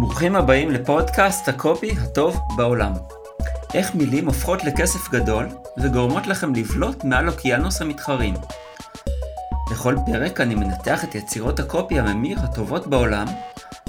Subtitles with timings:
[0.00, 2.92] ברוכים הבאים לפודקאסט הקופי הטוב בעולם.
[3.74, 8.34] איך מילים הופכות לכסף גדול וגורמות לכם לבלוט מעל אוקיינוס המתחרים.
[9.70, 13.26] בכל פרק אני מנתח את יצירות הקופי הממיר הטובות בעולם,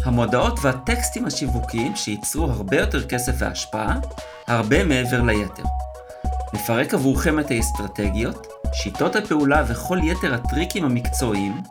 [0.04, 4.00] המודעות והטקסטים השיווקיים שייצרו הרבה יותר כסף והשפעה,
[4.48, 5.64] הרבה מעבר ליתר.
[6.54, 11.62] נפרק עבורכם את האסטרטגיות, שיטות הפעולה וכל יתר הטריקים המקצועיים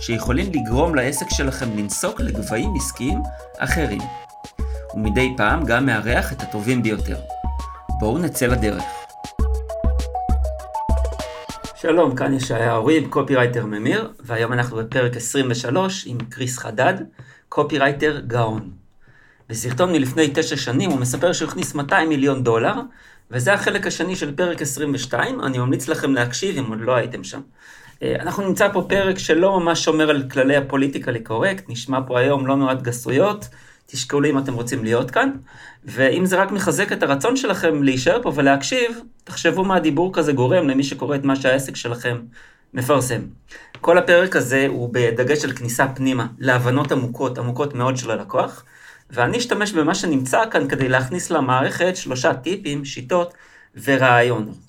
[0.00, 3.22] שיכולים לגרום לעסק שלכם לנסוק לגבהים עסקיים
[3.58, 4.00] אחרים.
[4.94, 7.16] ומדי פעם גם מארח את הטובים ביותר.
[8.00, 8.82] בואו נצא לדרך.
[11.76, 16.94] שלום, כאן ישעיה ריב, קופירייטר ממיר, והיום אנחנו בפרק 23 עם קריס חדד,
[17.48, 18.70] קופירייטר גאון.
[19.48, 22.74] בסרטון מלפני תשע שנים הוא מספר שהוא הכניס 200 מיליון דולר,
[23.30, 27.40] וזה החלק השני של פרק 22, אני ממליץ לכם להקשיב אם עוד לא הייתם שם.
[28.02, 32.46] אה, אנחנו נמצא פה פרק שלא ממש שומר על כללי הפוליטיקלי קורקט, נשמע פה היום
[32.46, 33.48] לא מעט גסויות,
[33.86, 35.30] תשקלו אם אתם רוצים להיות כאן,
[35.84, 40.68] ואם זה רק מחזק את הרצון שלכם להישאר פה ולהקשיב, תחשבו מה הדיבור כזה גורם
[40.68, 42.20] למי שקורא את מה שהעסק שלכם
[42.74, 43.20] מפרסם.
[43.80, 48.64] כל הפרק הזה הוא בדגש על כניסה פנימה, להבנות עמוקות, עמוקות מאוד של הלקוח,
[49.10, 53.34] ואני אשתמש במה שנמצא כאן כדי להכניס למערכת שלושה טיפים, שיטות
[53.84, 54.65] ורעיונות.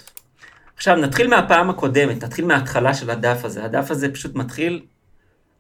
[0.78, 3.66] עכשיו נתחיל מהפעם הקודמת, נתחיל מההתחלה של הדף הזה.
[3.66, 4.86] הדף הזה פשוט מתחיל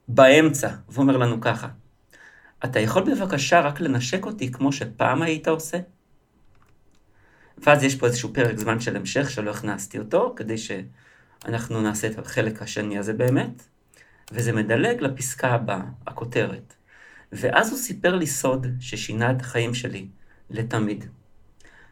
[0.07, 1.67] באמצע, ואומר לנו ככה:
[2.65, 5.77] אתה יכול בבקשה רק לנשק אותי כמו שפעם היית עושה?
[7.57, 12.19] ואז יש פה איזשהו פרק זמן של המשך שלא הכנסתי אותו, כדי שאנחנו נעשה את
[12.19, 13.63] החלק השני הזה באמת,
[14.31, 16.73] וזה מדלג לפסקה הבאה, הכותרת.
[17.31, 20.07] ואז הוא סיפר לי סוד ששינה את החיים שלי
[20.49, 21.05] לתמיד.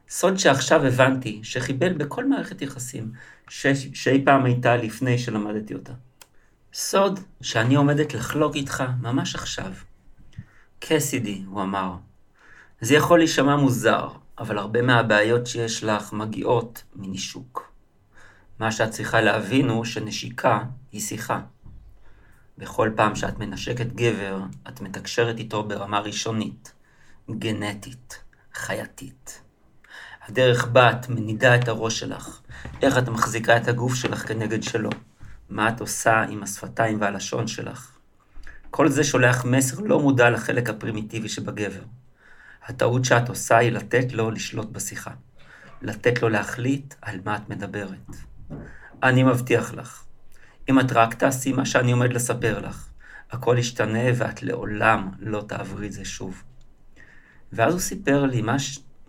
[0.10, 3.12] סוד שעכשיו הבנתי שחיבל בכל מערכת יחסים
[3.50, 5.94] שאי פעם הייתה לפני שלמדתי אותה.
[6.74, 9.72] סוד שאני עומדת לחלוק איתך ממש עכשיו.
[10.80, 11.96] קסידי, הוא אמר.
[12.82, 14.08] זה יכול להישמע מוזר,
[14.40, 17.72] אבל הרבה מהבעיות שיש לך מגיעות מנישוק.
[18.60, 20.60] מה שאת צריכה להבין הוא שנשיקה
[20.92, 21.42] היא שיחה.
[22.58, 26.74] בכל פעם שאת מנשקת גבר, את מתקשרת איתו ברמה ראשונית,
[27.32, 28.24] גנטית,
[28.54, 29.45] חייתית.
[30.30, 32.40] הדרך בה את מנידה את הראש שלך,
[32.82, 34.90] איך את מחזיקה את הגוף שלך כנגד שלו,
[35.50, 37.92] מה את עושה עם השפתיים והלשון שלך.
[38.70, 41.84] כל זה שולח מסר לא מודע לחלק הפרימיטיבי שבגבר.
[42.66, 45.12] הטעות שאת עושה היא לתת לו לשלוט בשיחה.
[45.82, 48.16] לתת לו להחליט על מה את מדברת.
[49.04, 50.04] אני מבטיח לך,
[50.70, 52.90] אם את רק תעשי מה שאני עומד לספר לך,
[53.32, 56.44] הכל ישתנה ואת לעולם לא תעברי את זה שוב.
[57.54, 58.60] ואז הוא סיפר לי מה,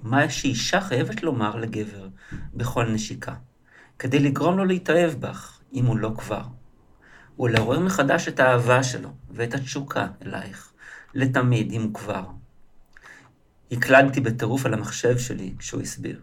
[0.07, 2.09] מה שאישה חייבת לומר לגבר
[2.55, 3.35] בכל נשיקה,
[3.99, 6.43] כדי לגרום לו להתאהב בך, אם הוא לא כבר.
[7.39, 10.73] ולעורר מחדש את האהבה שלו ואת התשוקה אלייך,
[11.15, 12.25] לתמיד, אם כבר.
[13.71, 16.21] הקלדתי בטירוף על המחשב שלי כשהוא הסביר.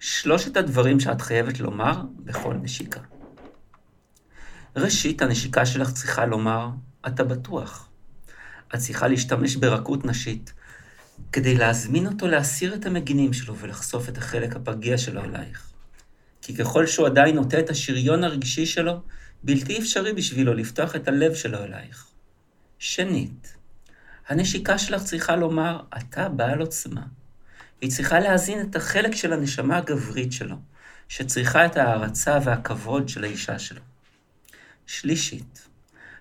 [0.00, 3.00] שלושת הדברים שאת חייבת לומר בכל נשיקה.
[4.76, 6.68] ראשית, הנשיקה שלך צריכה לומר,
[7.06, 7.88] אתה בטוח.
[8.74, 10.52] את צריכה להשתמש ברכות נשית,
[11.32, 15.70] כדי להזמין אותו להסיר את המגינים שלו ולחשוף את החלק הפגיע שלו אלייך.
[16.42, 19.00] כי ככל שהוא עדיין נוטה את השריון הרגשי שלו,
[19.42, 22.06] בלתי אפשרי בשבילו לפתוח את הלב שלו אלייך.
[22.78, 23.56] שנית,
[24.28, 27.02] הנשיקה שלך צריכה לומר, אתה בעל עוצמה.
[27.80, 30.56] היא צריכה להזין את החלק של הנשמה הגברית שלו,
[31.08, 33.80] שצריכה את ההערצה והכבוד של האישה שלו.
[34.86, 35.68] שלישית,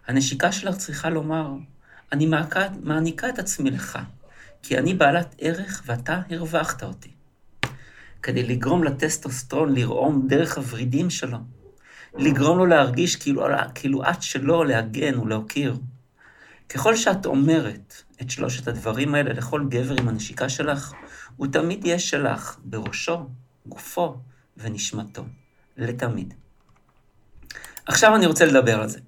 [0.08, 1.48] הנשיקה שלך צריכה לומר,
[2.12, 2.30] אני
[2.82, 4.00] מעניקה את עצמי לך,
[4.68, 7.10] כי אני בעלת ערך ואתה הרווחת אותי.
[8.24, 11.38] כדי לגרום לטסטוסטרון לרעום דרך הוורידים שלו,
[12.18, 15.78] לגרום לו להרגיש כאילו, כאילו את שלו להגן ולהוקיר.
[16.70, 20.94] ככל שאת אומרת את שלושת הדברים האלה לכל גבר עם הנשיקה שלך,
[21.36, 23.30] הוא תמיד יהיה שלך, בראשו,
[23.66, 24.18] גופו
[24.58, 25.26] ונשמתו,
[25.78, 26.34] לתמיד.
[27.86, 29.00] עכשיו אני רוצה לדבר על זה.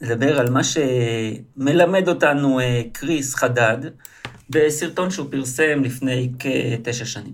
[0.00, 3.78] לדבר על מה שמלמד אותנו אה, קריס חדד
[4.50, 7.32] בסרטון שהוא פרסם לפני כתשע שנים.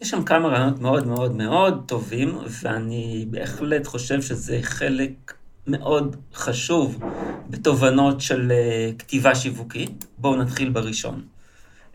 [0.00, 5.34] יש שם כמה רעיונות מאוד מאוד מאוד טובים, ואני בהחלט חושב שזה חלק
[5.66, 6.98] מאוד חשוב
[7.50, 10.06] בתובנות של אה, כתיבה שיווקית.
[10.18, 11.22] בואו נתחיל בראשון.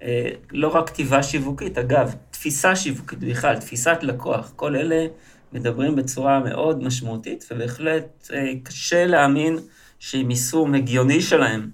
[0.01, 5.07] אה, לא רק כתיבה שיווקית, אגב, תפיסה שיווקית בכלל, תפיסת לקוח, כל אלה
[5.53, 9.57] מדברים בצורה מאוד משמעותית, ובהחלט אה, קשה להאמין
[9.99, 11.69] שעם יישום הגיוני שלהם,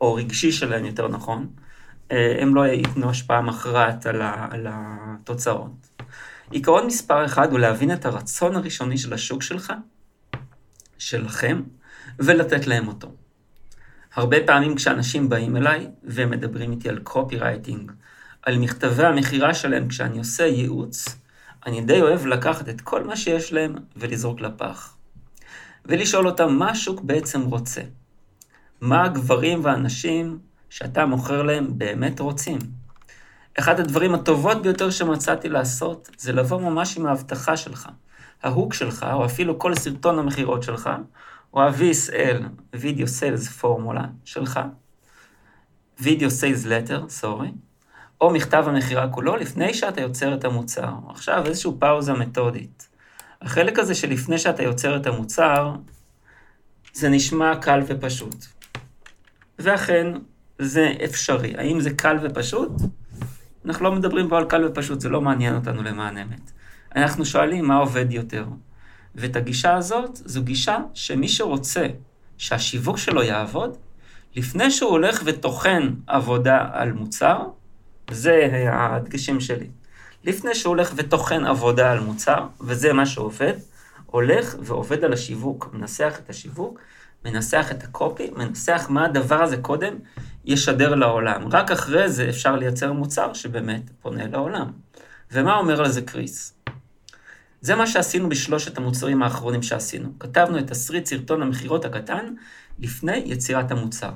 [0.00, 1.46] או רגשי שלהם יותר נכון,
[2.12, 6.00] אה, הם לא ייתנו השפעה מכרעת על, על התוצאות.
[6.50, 9.72] עיקרון מספר אחד הוא להבין את הרצון הראשוני של השוק שלך,
[10.98, 11.62] שלכם,
[12.18, 13.12] ולתת להם אותו.
[14.14, 17.92] הרבה פעמים כשאנשים באים אליי ומדברים איתי על קופי רייטינג,
[18.42, 21.08] על מכתבי המכירה שלהם כשאני עושה ייעוץ,
[21.66, 24.96] אני די אוהב לקחת את כל מה שיש להם ולזרוק לפח.
[25.84, 27.80] ולשאול אותם מה השוק בעצם רוצה.
[28.80, 30.38] מה הגברים והנשים
[30.70, 32.58] שאתה מוכר להם באמת רוצים.
[33.58, 37.88] אחד הדברים הטובות ביותר שמצאתי לעשות, זה לבוא ממש עם ההבטחה שלך.
[38.42, 40.90] ההוק שלך, או אפילו כל סרטון המכירות שלך,
[41.54, 42.42] או ה-VSL,
[42.76, 44.60] Video Sales Formula שלך,
[46.00, 47.50] Video Sales Letter, סורי,
[48.20, 50.90] או מכתב המכירה כולו לפני שאתה יוצר את המוצר.
[51.08, 52.88] עכשיו איזושהי פאוזה מתודית.
[53.42, 55.74] החלק הזה שלפני שאתה יוצר את המוצר,
[56.92, 58.46] זה נשמע קל ופשוט.
[59.58, 60.06] ואכן,
[60.58, 61.54] זה אפשרי.
[61.56, 62.72] האם זה קל ופשוט?
[63.64, 66.50] אנחנו לא מדברים פה על קל ופשוט, זה לא מעניין אותנו למען אמת.
[66.96, 68.44] אנחנו שואלים מה עובד יותר.
[69.14, 71.86] ואת הגישה הזאת, זו גישה שמי שרוצה
[72.38, 73.76] שהשיווק שלו יעבוד,
[74.36, 77.42] לפני שהוא הולך וטוחן עבודה על מוצר,
[78.10, 79.66] זה הדגשים שלי.
[80.24, 83.52] לפני שהוא הולך וטוחן עבודה על מוצר, וזה מה שעובד,
[84.06, 86.78] הולך ועובד על השיווק, מנסח את השיווק,
[87.26, 89.94] מנסח את הקופי, מנסח מה הדבר הזה קודם
[90.44, 91.48] ישדר לעולם.
[91.52, 94.70] רק אחרי זה אפשר לייצר מוצר שבאמת פונה לעולם.
[95.32, 96.54] ומה אומר על זה קריס?
[97.60, 100.08] זה מה שעשינו בשלושת המוצרים האחרונים שעשינו.
[100.20, 102.34] כתבנו את תסריט סרטון המכירות הקטן
[102.78, 104.10] לפני יצירת המוצר.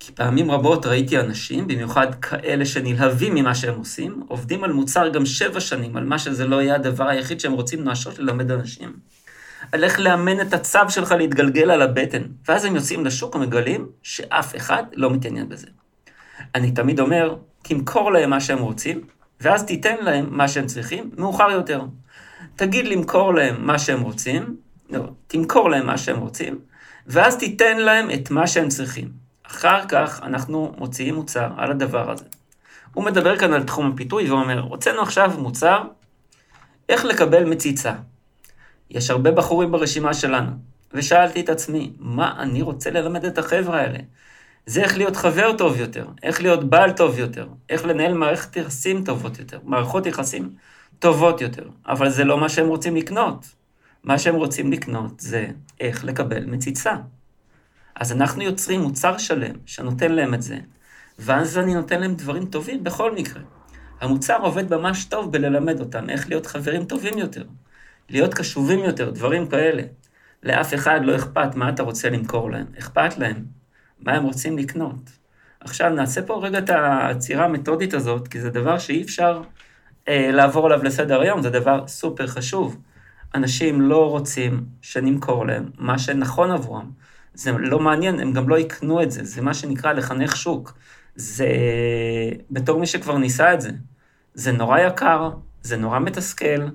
[0.00, 5.26] כי פעמים רבות ראיתי אנשים, במיוחד כאלה שנלהבים ממה שהם עושים, עובדים על מוצר גם
[5.26, 8.92] שבע שנים, על מה שזה לא יהיה הדבר היחיד שהם רוצים נואשות ללמד אנשים.
[9.72, 14.56] על איך לאמן את הצו שלך להתגלגל על הבטן, ואז הם יוצאים לשוק ומגלים שאף
[14.56, 15.66] אחד לא מתעניין בזה.
[16.54, 19.00] אני תמיד אומר, תמכור להם מה שהם רוצים,
[19.40, 21.82] ואז תיתן להם מה שהם צריכים מאוחר יותר.
[22.56, 24.56] תגיד למכור להם מה שהם רוצים,
[24.90, 26.58] לא, תמכור להם מה שהם רוצים,
[27.06, 29.08] ואז תיתן להם את מה שהם צריכים.
[29.46, 32.24] אחר כך אנחנו מוציאים מוצר על הדבר הזה.
[32.94, 35.82] הוא מדבר כאן על תחום הפיתוי ואומר, הוצאנו עכשיו מוצר,
[36.88, 37.92] איך לקבל מציצה.
[38.90, 40.50] יש הרבה בחורים ברשימה שלנו,
[40.92, 43.98] ושאלתי את עצמי, מה אני רוצה ללמד את החבר'ה האלה?
[44.66, 49.04] זה איך להיות חבר טוב יותר, איך להיות בעל טוב יותר, איך לנהל מערכת יחסים
[49.04, 50.54] טובות יותר, מערכות יחסים
[50.98, 53.46] טובות יותר, אבל זה לא מה שהם רוצים לקנות.
[54.04, 55.46] מה שהם רוצים לקנות זה
[55.80, 56.94] איך לקבל מציצה.
[57.94, 60.58] אז אנחנו יוצרים מוצר שלם שנותן להם את זה,
[61.18, 63.42] ואז אני נותן להם דברים טובים בכל מקרה.
[64.00, 67.44] המוצר עובד ממש טוב בללמד אותם איך להיות חברים טובים יותר,
[68.10, 69.82] להיות קשובים יותר, דברים כאלה.
[70.42, 73.44] לאף אחד לא אכפת מה אתה רוצה למכור להם, אכפת להם
[73.98, 75.10] מה הם רוצים לקנות.
[75.60, 79.42] עכשיו נעשה פה רגע את העצירה המתודית הזאת, כי זה דבר שאי אפשר
[80.08, 82.76] אה, לעבור עליו לסדר היום, זה דבר סופר חשוב.
[83.34, 86.90] אנשים לא רוצים שנמכור להם מה שנכון עבורם.
[87.34, 90.74] זה לא מעניין, הם גם לא יקנו את זה, זה מה שנקרא לחנך שוק.
[91.16, 91.48] זה
[92.50, 93.70] בתור מי שכבר ניסה את זה.
[94.34, 95.30] זה נורא יקר,
[95.62, 96.68] זה נורא מתסכל.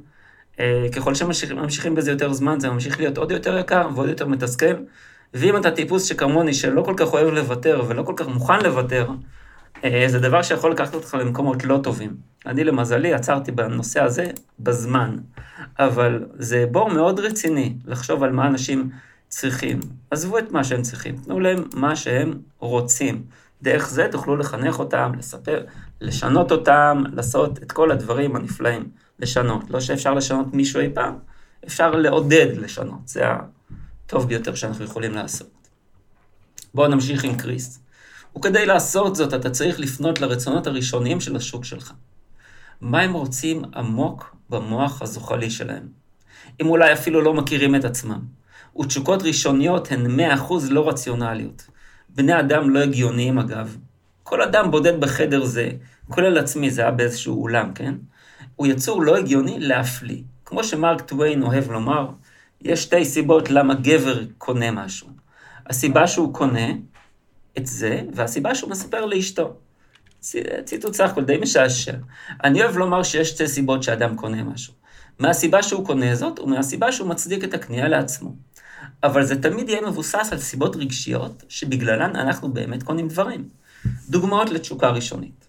[0.59, 4.73] אה, ככל שממשיכים בזה יותר זמן, זה ממשיך להיות עוד יותר יקר ועוד יותר מתסכל.
[5.33, 9.07] ואם אתה טיפוס שכמוני, שלא כל כך אוהב לוותר ולא כל כך מוכן לוותר,
[9.83, 12.15] אה, זה דבר שיכול לקחת אותך למקומות לא טובים.
[12.45, 15.17] אני למזלי עצרתי בנושא הזה בזמן,
[15.79, 18.89] אבל זה בור מאוד רציני לחשוב על מה אנשים
[19.27, 19.79] צריכים.
[20.11, 23.23] עזבו את מה שהם צריכים, תנו להם מה שהם רוצים.
[23.61, 25.65] דרך זה תוכלו לחנך אותם, לספר,
[26.01, 28.83] לשנות אותם, לעשות את כל הדברים הנפלאים.
[29.19, 29.69] לשנות.
[29.69, 31.17] לא שאפשר לשנות מישהו אי פעם,
[31.67, 33.07] אפשר לעודד לשנות.
[33.07, 33.23] זה
[34.05, 35.49] הטוב ביותר שאנחנו יכולים לעשות.
[36.73, 37.79] בואו נמשיך עם קריס.
[38.37, 41.93] וכדי לעשות זאת, אתה צריך לפנות לרצונות הראשוניים של השוק שלך.
[42.81, 45.87] מה הם רוצים עמוק במוח הזוחלי שלהם?
[46.61, 48.19] אם אולי אפילו לא מכירים את עצמם.
[48.79, 51.67] ותשוקות ראשוניות הן 100% לא רציונליות.
[52.09, 53.77] בני אדם לא הגיוניים אגב.
[54.23, 55.69] כל אדם בודד בחדר זה,
[56.09, 57.93] כולל עצמי, זה היה באיזשהו אולם, כן?
[58.55, 60.21] הוא יצור לא הגיוני להפליא.
[60.45, 62.09] כמו שמרק טוויין אוהב לומר,
[62.61, 65.07] יש שתי סיבות למה גבר קונה משהו.
[65.69, 66.67] הסיבה שהוא קונה
[67.57, 69.53] את זה, והסיבה שהוא מספר לאשתו.
[70.65, 71.93] ציטוט סך הכל די משעשע.
[72.43, 74.73] אני אוהב לומר שיש שתי סיבות שאדם קונה משהו.
[75.19, 78.35] מהסיבה שהוא קונה זאת, ומהסיבה שהוא מצדיק את הקנייה לעצמו.
[79.03, 83.49] אבל זה תמיד יהיה מבוסס על סיבות רגשיות, שבגללן אנחנו באמת קונים דברים.
[84.09, 85.47] דוגמאות לתשוקה ראשונית.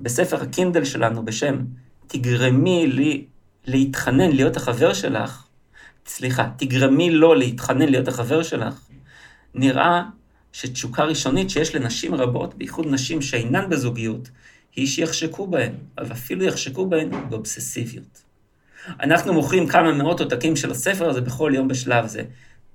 [0.00, 1.56] בספר הקינדל שלנו בשם
[2.06, 3.24] תגרמי לי
[3.66, 5.46] להתחנן להיות החבר שלך,
[6.06, 8.74] סליחה, תגרמי לו להתחנן להיות החבר שלך,
[9.54, 10.02] נראה
[10.52, 14.28] שתשוקה ראשונית שיש לנשים רבות, בייחוד נשים שאינן בזוגיות,
[14.76, 18.22] היא שיחשקו בהן, אבל אפילו יחשקו בהן באובססיביות.
[19.00, 22.22] אנחנו מוכרים כמה מאות עותקים של הספר הזה בכל יום בשלב זה.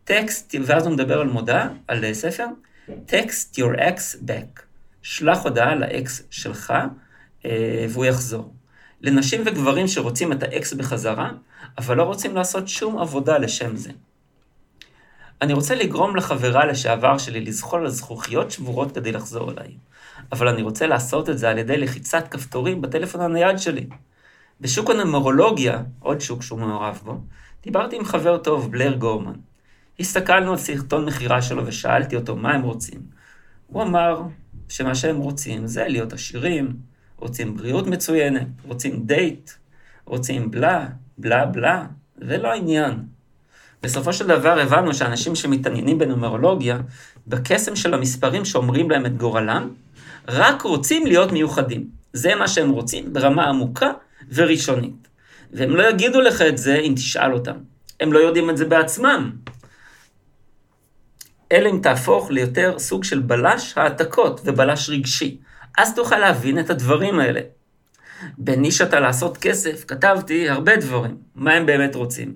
[0.03, 2.45] טקסט, ואז הוא מדבר על מודעה, על ספר,
[2.89, 4.61] text your ex back.
[5.01, 6.73] שלח הודעה לאקס שלך,
[7.45, 8.53] אה, והוא יחזור.
[9.01, 11.31] לנשים וגברים שרוצים את האקס בחזרה,
[11.77, 13.91] אבל לא רוצים לעשות שום עבודה לשם זה.
[15.41, 19.71] אני רוצה לגרום לחברה לשעבר שלי לזחול על זכוכיות שבורות כדי לחזור אליי,
[20.31, 23.87] אבל אני רוצה לעשות את זה על ידי לחיצת כפתורים בטלפון הנייד שלי.
[24.61, 27.17] בשוק הנומרולוגיה, עוד שוק שהוא מעורב בו,
[27.63, 29.33] דיברתי עם חבר טוב, בלר גורמן.
[29.99, 33.01] הסתכלנו על סרטון מכירה שלו ושאלתי אותו מה הם רוצים.
[33.67, 34.21] הוא אמר
[34.69, 36.86] שמה שהם רוצים זה להיות עשירים,
[37.17, 39.51] רוצים בריאות מצוינת, רוצים דייט,
[40.05, 41.85] רוצים בלה, בלה בלה,
[42.17, 43.03] זה לא העניין.
[43.83, 46.79] בסופו של דבר הבנו שאנשים שמתעניינים בנומרולוגיה,
[47.27, 49.69] בקסם של המספרים שאומרים להם את גורלם,
[50.27, 51.89] רק רוצים להיות מיוחדים.
[52.13, 53.91] זה מה שהם רוצים ברמה עמוקה
[54.33, 55.07] וראשונית.
[55.53, 57.55] והם לא יגידו לך את זה אם תשאל אותם.
[57.99, 59.31] הם לא יודעים את זה בעצמם.
[61.51, 65.37] אלא אם תהפוך ליותר סוג של בלש העתקות ובלש רגשי.
[65.77, 67.41] אז תוכל להבין את הדברים האלה.
[68.37, 72.33] בנישתה לעשות כסף כתבתי הרבה דברים, מה הם באמת רוצים.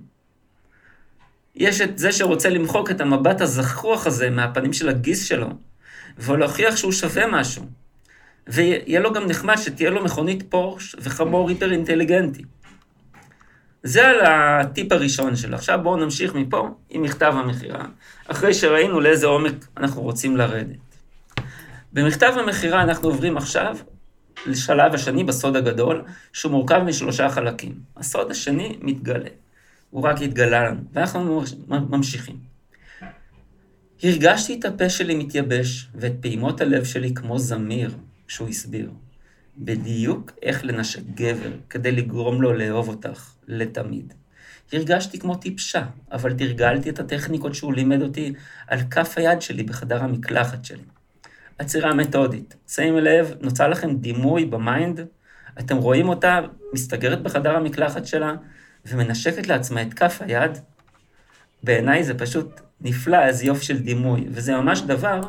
[1.55, 5.47] יש את זה שרוצה למחוק את המבט הזחוח הזה מהפנים של הגיס שלו,
[6.17, 7.63] ולהוכיח שהוא שווה משהו.
[8.47, 12.43] ויהיה לו גם נחמד שתהיה לו מכונית פורש וחמור היפר אינטליגנטי.
[13.83, 15.55] זה על הטיפ הראשון שלו.
[15.55, 17.85] עכשיו בואו נמשיך מפה עם מכתב המכירה,
[18.27, 20.90] אחרי שראינו לאיזה עומק אנחנו רוצים לרדת.
[21.93, 23.77] במכתב המכירה אנחנו עוברים עכשיו
[24.45, 27.79] לשלב השני בסוד הגדול, שהוא מורכב משלושה חלקים.
[27.97, 29.29] הסוד השני מתגלה.
[29.89, 32.37] הוא רק התגלה לנו, ואנחנו ממשיכים.
[34.03, 37.95] הרגשתי את הפה שלי מתייבש, ואת פעימות הלב שלי כמו זמיר,
[38.27, 38.91] כשהוא הסביר.
[39.57, 44.13] בדיוק איך לנשק גבר כדי לגרום לו לאהוב אותך לתמיד.
[44.73, 48.33] הרגשתי כמו טיפשה, אבל תרגלתי את הטכניקות שהוא לימד אותי
[48.67, 50.83] על כף היד שלי בחדר המקלחת שלי.
[51.61, 52.55] עצירה מתודית.
[52.67, 54.99] שימו לב, נוצר לכם דימוי ב mind,
[55.59, 56.39] אתם רואים אותה
[56.73, 58.35] מסתגרת בחדר המקלחת שלה
[58.85, 60.51] ומנשקת לעצמה את כף היד.
[61.63, 65.21] בעיניי זה פשוט נפלא, איזה יופי של דימוי, וזה ממש דבר,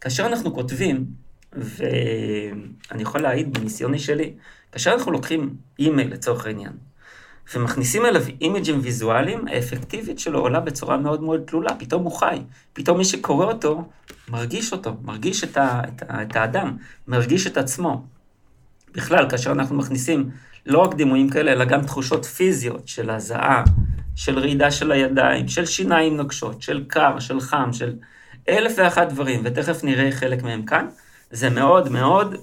[0.00, 1.04] כאשר אנחנו כותבים,
[1.52, 4.32] ואני יכול להעיד בניסיוני שלי,
[4.72, 6.72] כאשר אנחנו לוקחים אימייל לצורך העניין,
[7.54, 12.38] ומכניסים אליו אימג'ים ויזואליים, האפקטיבית שלו עולה בצורה מאוד מאוד תלולה, פתאום הוא חי,
[12.72, 13.88] פתאום מי שקורא אותו,
[14.28, 16.76] מרגיש אותו, מרגיש את, ה, את, ה, את האדם,
[17.08, 18.04] מרגיש את עצמו.
[18.94, 20.30] בכלל, כאשר אנחנו מכניסים
[20.66, 23.64] לא רק דימויים כאלה, אלא גם תחושות פיזיות של הזעה,
[24.16, 27.94] של רעידה של הידיים, של שיניים נוקשות, של קר, של חם, של
[28.48, 30.86] אלף ואחת דברים, ותכף נראה חלק מהם כאן,
[31.30, 32.34] זה מאוד מאוד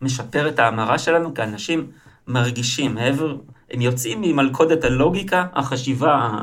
[0.00, 1.90] משפר את ההמרה שלנו, כי אנשים
[2.26, 3.36] מרגישים, מעבר,
[3.70, 6.38] הם יוצאים ממלכודת הלוגיקה, החשיבה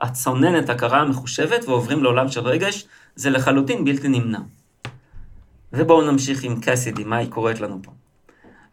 [0.00, 4.38] הצוננת, הקרה המחושבת, ועוברים לעולם של רגש, זה לחלוטין בלתי נמנע.
[5.72, 7.92] ובואו נמשיך עם קסידי, מה היא קוראת לנו פה.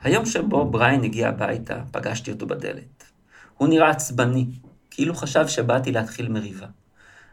[0.03, 3.03] היום שבו בריין הגיע הביתה, פגשתי אותו בדלת.
[3.57, 4.45] הוא נראה עצבני,
[4.91, 6.67] כאילו חשב שבאתי להתחיל מריבה.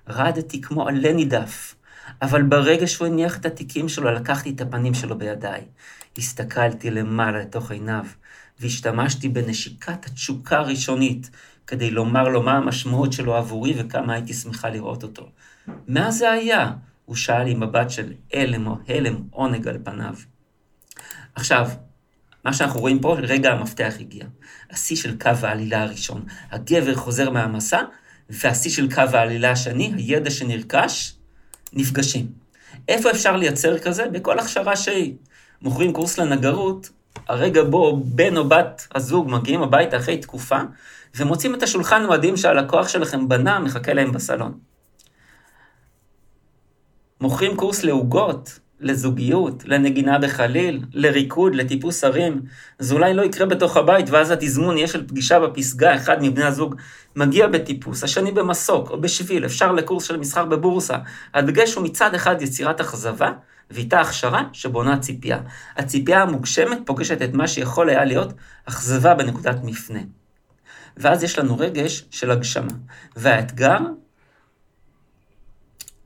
[0.08, 1.74] רדתי כמו עלה נידף,
[2.22, 5.64] אבל ברגע שהוא הניח את התיקים שלו, לקחתי את הפנים שלו בידיי.
[6.18, 8.04] הסתכלתי למעלה לתוך עיניו,
[8.60, 11.30] והשתמשתי בנשיקת התשוקה הראשונית,
[11.66, 15.28] כדי לומר לו מה המשמעות שלו עבורי וכמה הייתי שמחה לראות אותו.
[15.88, 16.72] מה זה היה?
[17.04, 20.14] הוא שאל עם מבט של הלם או הלם עונג על פניו.
[21.34, 21.70] עכשיו,
[22.44, 24.24] מה שאנחנו רואים פה, רגע המפתח הגיע.
[24.70, 26.24] השיא של קו העלילה הראשון.
[26.50, 27.82] הגבר חוזר מהמסע,
[28.30, 31.14] והשיא של קו העלילה השני, הידע שנרכש,
[31.72, 32.26] נפגשים.
[32.88, 34.08] איפה אפשר לייצר כזה?
[34.08, 35.14] בכל הכשרה שהיא.
[35.62, 36.90] מוכרים קורס לנגרות,
[37.28, 40.58] הרגע בו בן או בת הזוג מגיעים הביתה אחרי תקופה,
[41.16, 44.58] ומוצאים את השולחן המדהים שהלקוח שלכם בנה, מחכה להם בסלון.
[47.20, 52.42] מוכרים קורס לעוגות, לזוגיות, לנגינה בחליל, לריקוד, לטיפוס הרים.
[52.78, 56.74] זה אולי לא יקרה בתוך הבית, ואז התזמון יהיה של פגישה בפסגה, אחד מבני הזוג
[57.16, 60.96] מגיע בטיפוס, השני במסוק או בשביל, אפשר לקורס של מסחר בבורסה.
[61.34, 63.30] הדגש הוא מצד אחד יצירת אכזבה,
[63.70, 65.38] ואיתה הכשרה שבונה ציפייה.
[65.76, 68.32] הציפייה המוגשמת פוגשת את מה שיכול היה להיות
[68.64, 70.00] אכזבה בנקודת מפנה.
[70.96, 72.72] ואז יש לנו רגש של הגשמה.
[73.16, 73.78] והאתגר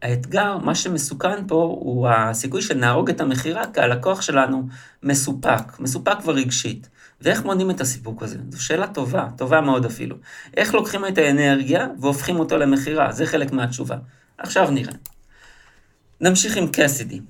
[0.03, 4.69] האתגר, מה שמסוכן פה, הוא הסיכוי שנהרוג את המכירה, כי הלקוח שלנו
[5.03, 6.89] מסופק, מסופק כבר רגשית.
[7.21, 8.39] ואיך מונעים את הסיפוק הזה?
[8.51, 10.17] זו שאלה טובה, טובה מאוד אפילו.
[10.57, 13.13] איך לוקחים את האנרגיה והופכים אותו למכירה?
[13.13, 13.97] זה חלק מהתשובה.
[14.39, 14.95] עכשיו נראה.
[16.21, 17.21] נמשיך עם קסידי,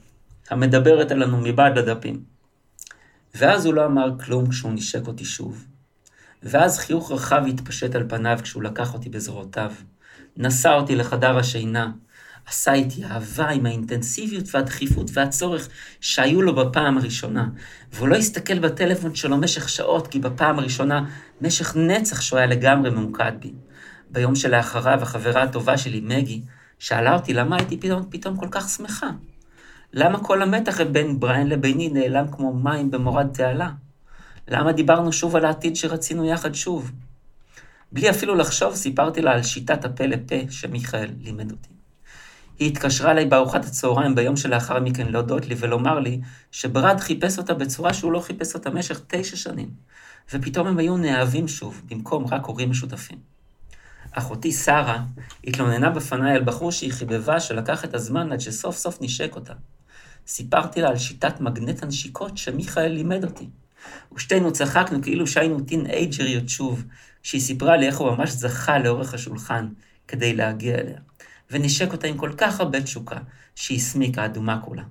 [0.50, 2.22] המדברת אלינו מבעד לדפים.
[3.34, 5.66] ואז הוא לא אמר כלום כשהוא נשק אותי שוב.
[6.42, 9.72] ואז חיוך רחב התפשט על פניו כשהוא לקח אותי בזרועותיו.
[10.36, 11.90] נשא אותי לחדר השינה,
[12.46, 15.68] עשה איתי אהבה עם האינטנסיביות והדחיפות והצורך
[16.00, 17.49] שהיו לו בפעם הראשונה.
[17.92, 21.04] והוא לא הסתכל בטלפון שלו משך שעות, כי בפעם הראשונה,
[21.40, 23.52] משך נצח שהוא היה לגמרי ממוקד בי.
[24.11, 26.42] ביום שלאחריו, החברה הטובה שלי, מגי,
[26.78, 29.11] שאלה אותי למה הייתי פתאום, פתאום כל כך שמחה.
[29.92, 33.70] למה כל המתח בין בריין לביני נעלם כמו מים במורד תעלה?
[34.49, 36.92] למה דיברנו שוב על העתיד שרצינו יחד שוב?
[37.92, 41.68] בלי אפילו לחשוב, סיפרתי לה על שיטת הפה לפה שמיכאל לימד אותי.
[42.62, 47.54] היא התקשרה אליי בארוחת הצהריים ביום שלאחר מכן להודות לי ולומר לי שברד חיפש אותה
[47.54, 49.71] בצורה שהוא לא חיפש אותה במשך תשע שנים,
[50.33, 53.19] ופתאום הם היו נאהבים שוב, במקום רק הורים משותפים.
[54.12, 55.02] אחותי שרה
[55.45, 59.54] התלוננה בפניי על בחור שהיא חיבבה שלקח את הזמן עד שסוף סוף נשק אותה.
[60.26, 63.49] סיפרתי לה על שיטת מגנט הנשיקות שמיכאל לימד אותי.
[64.14, 66.85] ושתינו צחקנו כאילו שהיינו טינאייג'ריות שוב,
[67.23, 69.69] כשהיא סיפרה לי איך הוא ממש זכה לאורך השולחן
[70.09, 70.99] כדי להגיע אליה,
[71.52, 73.16] ונשק אותה עם כל כך הרבה תשוקה,
[73.54, 74.82] שהיא הסמיקה אדומה כולה.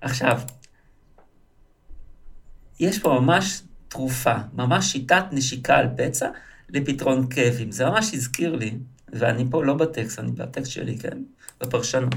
[0.00, 0.40] עכשיו,
[2.80, 6.28] יש פה ממש תרופה, ממש שיטת נשיקה על פצע
[6.68, 7.72] לפתרון כאבים.
[7.72, 8.78] זה ממש הזכיר לי,
[9.12, 11.18] ואני פה לא בטקסט, אני בטקסט שלי, כן?
[11.60, 12.14] בפרשנות.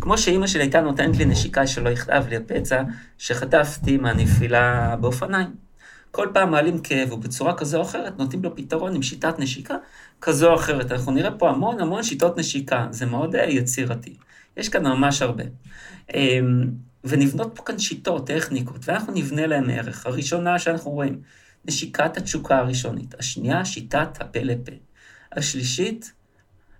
[0.00, 2.82] כמו שאימא שלי הייתה נותנת לי נשיקה שלא יכתב לי הפצע
[3.18, 5.69] שחטפתי מהנפילה באופניים.
[6.10, 9.74] כל פעם מעלים כאב, ובצורה כזו או אחרת נותנים לו פתרון עם שיטת נשיקה
[10.20, 10.92] כזו או אחרת.
[10.92, 14.16] אנחנו נראה פה המון המון שיטות נשיקה, זה מאוד אה, יצירתי.
[14.56, 15.44] יש כאן ממש הרבה.
[16.14, 16.70] אמ,
[17.04, 20.06] ונבנות פה כאן שיטות, טכניקות, ואנחנו נבנה להם ערך.
[20.06, 21.20] הראשונה שאנחנו רואים,
[21.64, 23.14] נשיקת התשוקה הראשונית.
[23.18, 24.72] השנייה, שיטת הפה לפה.
[25.32, 26.12] השלישית,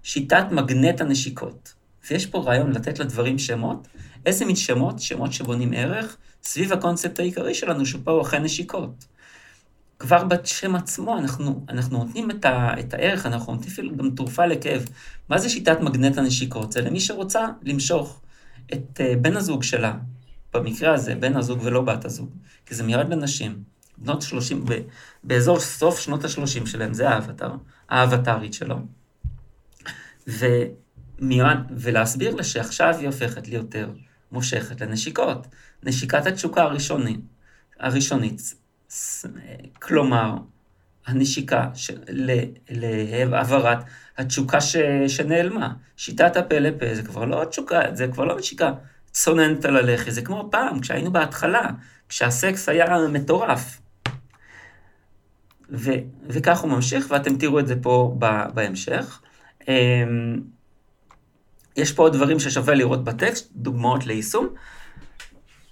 [0.03, 1.75] שיטת מגנט הנשיקות.
[2.11, 3.89] ויש פה רעיון לתת לדברים שמות.
[4.27, 5.01] איזה מין שמות?
[5.01, 9.05] שמות שבונים ערך סביב הקונספט העיקרי שלנו, שפה הוא אכן נשיקות.
[10.01, 14.47] כבר בשם עצמו אנחנו, אנחנו נותנים את, ה, את הערך, אנחנו נותנים אפילו גם תרופה
[14.47, 14.89] לכאב.
[15.29, 16.73] מה זה שיטת מגנט הנשיקות?
[16.73, 18.21] זה למי שרוצה למשוך
[18.73, 19.95] את uh, בן הזוג שלה,
[20.55, 22.31] במקרה הזה, בן הזוג ולא בת הזוג,
[22.67, 23.63] כי זה מיועד לנשים.
[23.99, 24.81] בנות 30, ב,
[25.25, 27.53] באזור סוף שנות ה-30 שלהם, זה האבטר,
[27.89, 28.77] האבטרית שלו.
[30.27, 33.91] ומיועד, ולהסביר לה שעכשיו היא הופכת ליותר
[34.33, 35.47] מושכת לנשיקות.
[35.83, 37.21] נשיקת התשוקה הראשונית,
[37.81, 38.41] הראשונית
[39.83, 40.35] כלומר,
[41.07, 41.99] הנשיקה של,
[42.71, 43.79] להעברת
[44.19, 44.77] התשוקה ש,
[45.09, 45.73] שנעלמה.
[45.97, 48.73] שיטת הפה לפה זה כבר לא תשוקה, זה כבר לא נשיקה
[49.13, 51.67] צוננת על הלחי, זה כמו פעם, כשהיינו בהתחלה,
[52.09, 53.81] כשהסקס היה מטורף.
[55.71, 55.91] ו,
[56.29, 59.21] וכך הוא ממשיך, ואתם תראו את זה פה ב, בהמשך.
[59.69, 60.41] אמ,
[61.77, 64.49] יש פה עוד דברים ששווה לראות בטקסט, דוגמאות ליישום.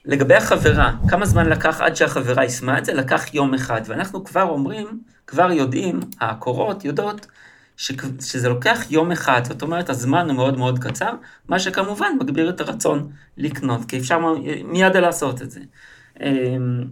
[0.05, 2.95] לגבי החברה, כמה זמן לקח עד שהחברה יישמה את זה?
[2.95, 3.81] לקח יום אחד.
[3.87, 7.27] ואנחנו כבר אומרים, כבר יודעים, הקורות יודעות.
[8.21, 11.13] שזה לוקח יום אחד, זאת אומרת, הזמן הוא מאוד מאוד קצר,
[11.49, 14.19] מה שכמובן מגביר את הרצון לקנות, כי אפשר
[14.65, 15.61] מיד לעשות את זה.
[16.21, 16.85] אמ,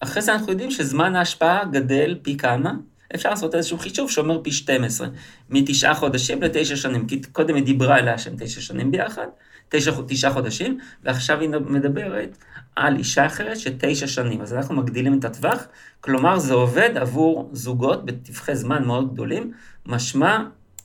[0.00, 2.72] אחרי זה אנחנו יודעים שזמן ההשפעה גדל פי כמה,
[3.14, 5.08] אפשר לעשות איזשהו חישוב שאומר פי 12,
[5.50, 9.26] מתשעה חודשים לתשע שנים, כי קודם היא דיברה אליה שהם תשע שנים ביחד,
[9.68, 12.36] תשע, תשעה חודשים, ועכשיו היא מדברת
[12.76, 14.40] על אישה אחרת שתשע שנים.
[14.40, 15.66] אז אנחנו מגדילים את הטווח,
[16.00, 19.52] כלומר זה עובד עבור זוגות בטווחי זמן מאוד גדולים,
[19.86, 20.38] משמע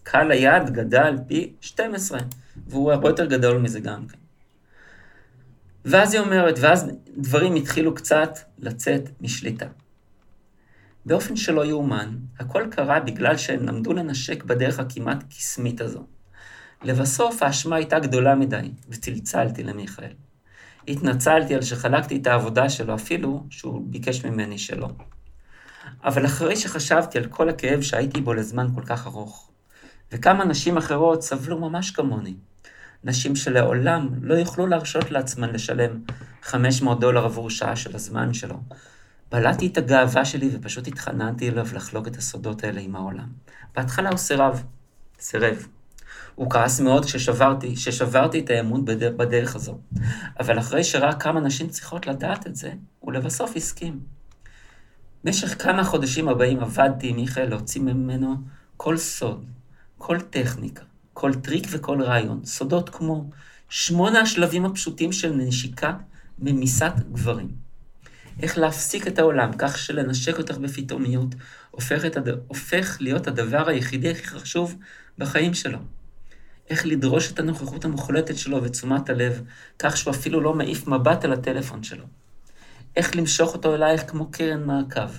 [0.04, 2.20] קהל היעד גדל פי 12,
[2.68, 4.18] והוא הרבה יותר גדול מזה גם כן.
[5.86, 9.66] ואז היא אומרת, ואז דברים התחילו קצת לצאת משליטה.
[11.08, 16.04] באופן שלא יאומן, הכל קרה בגלל שהם למדו לנשק בדרך הכמעט קסמית הזו.
[16.84, 20.12] לבסוף האשמה הייתה גדולה מדי, וצלצלתי למיכאל.
[20.88, 24.90] התנצלתי על שחלקתי את העבודה שלו, אפילו שהוא ביקש ממני שלא.
[26.04, 29.52] אבל אחרי שחשבתי על כל הכאב שהייתי בו לזמן כל כך ארוך,
[30.12, 32.36] וכמה נשים אחרות סבלו ממש כמוני,
[33.04, 36.00] נשים שלעולם לא יוכלו להרשות לעצמן לשלם
[36.42, 38.60] 500 דולר עבור שעה של הזמן שלו,
[39.32, 43.28] בלעתי את הגאווה שלי ופשוט התחננתי אליו לחלוק את הסודות האלה עם העולם.
[43.76, 44.64] בהתחלה הוא סירב,
[45.20, 45.68] סירב.
[46.36, 49.80] הוא כעס מאוד כששברתי, כששברתי את האמון בדרך, בדרך הזו.
[50.40, 54.00] אבל אחרי שרק כמה נשים צריכות לדעת את זה, הוא לבסוף הסכים.
[55.24, 58.36] במשך כמה חודשים הבאים עבדתי עם מיכאל להוציא ממנו
[58.78, 59.46] כל סוד,
[59.98, 62.46] כל טכניקה, כל טריק וכל רעיון.
[62.46, 63.30] סודות כמו
[63.70, 65.94] שמונה השלבים הפשוטים של נשיקה
[66.40, 67.67] ממיסת גברים.
[68.42, 71.36] איך להפסיק את העולם כך שלנשק אותך בפתאומיות
[71.72, 72.28] הופך, הד...
[72.48, 74.76] הופך להיות הדבר היחידי הכי חשוב
[75.18, 75.80] בחיים שלו.
[76.70, 79.42] איך לדרוש את הנוכחות המוחלטת שלו ותשומת הלב,
[79.80, 82.06] כך שהוא אפילו לא מעיף מבט על הטלפון שלו.
[82.96, 85.10] איך למשוך אותו אלייך כמו קרן מעקב.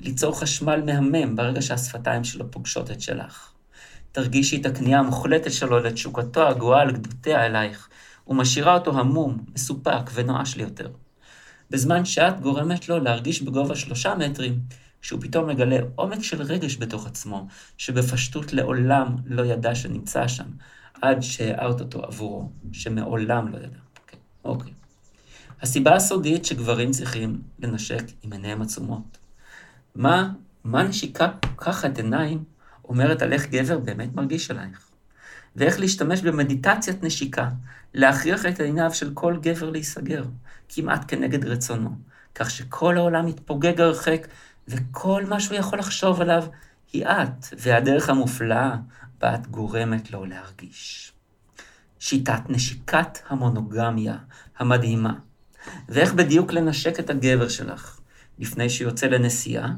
[0.00, 3.50] ליצור חשמל מהמם ברגע שהשפתיים שלו פוגשות את שלך.
[4.12, 7.88] תרגישי את הכניעה המוחלטת שלו לתשוקתו הגואה על גדותיה אלייך,
[8.28, 10.88] ומשאירה אותו המום, מסופק ונואש לי יותר.
[11.74, 14.60] בזמן שאת גורמת לו להרגיש בגובה שלושה מטרים,
[15.02, 17.46] כשהוא פתאום מגלה עומק של רגש בתוך עצמו,
[17.78, 20.44] שבפשטות לעולם לא ידע שנמצא שם,
[21.02, 23.66] עד שהערת אותו עבורו, שמעולם לא ידע.
[23.66, 24.18] אוקיי.
[24.18, 24.44] Okay.
[24.44, 24.72] אוקיי.
[24.72, 25.62] Okay.
[25.62, 29.18] הסיבה הסודית שגברים צריכים לנשק עם עיניהם עצומות.
[29.94, 30.32] מה,
[30.64, 32.44] מה נשיקה פוקחת עיניים
[32.84, 34.90] אומרת על איך גבר באמת מרגיש עלייך?
[35.56, 37.48] ואיך להשתמש במדיטציית נשיקה,
[37.94, 40.24] להכריח את עיניו של כל גבר להיסגר,
[40.68, 41.90] כמעט כנגד רצונו,
[42.34, 44.26] כך שכל העולם מתפוגג הרחק,
[44.68, 46.44] וכל מה שהוא יכול לחשוב עליו
[46.92, 48.76] היא את, והדרך המופלאה
[49.20, 51.12] בה את גורמת לו להרגיש.
[51.98, 54.16] שיטת נשיקת המונוגמיה
[54.58, 55.14] המדהימה,
[55.88, 58.00] ואיך בדיוק לנשק את הגבר שלך
[58.38, 59.68] לפני שיוצא לנסיעה,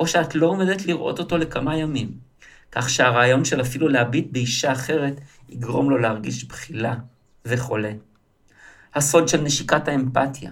[0.00, 2.31] או שאת לא עומדת לראות אותו לכמה ימים,
[2.72, 6.94] כך שהרעיון של אפילו להביט באישה אחרת יגרום לו להרגיש בחילה
[7.44, 7.92] וחולה.
[8.94, 10.50] הסוד של נשיקת האמפתיה,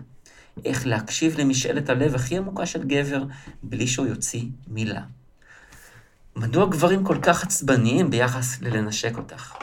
[0.65, 3.25] איך להקשיב למשאלת הלב הכי עמוקה של גבר
[3.63, 5.03] בלי שהוא יוציא מילה.
[6.37, 9.55] מדוע גברים כל כך עצבניים ביחס ללנשק אותך?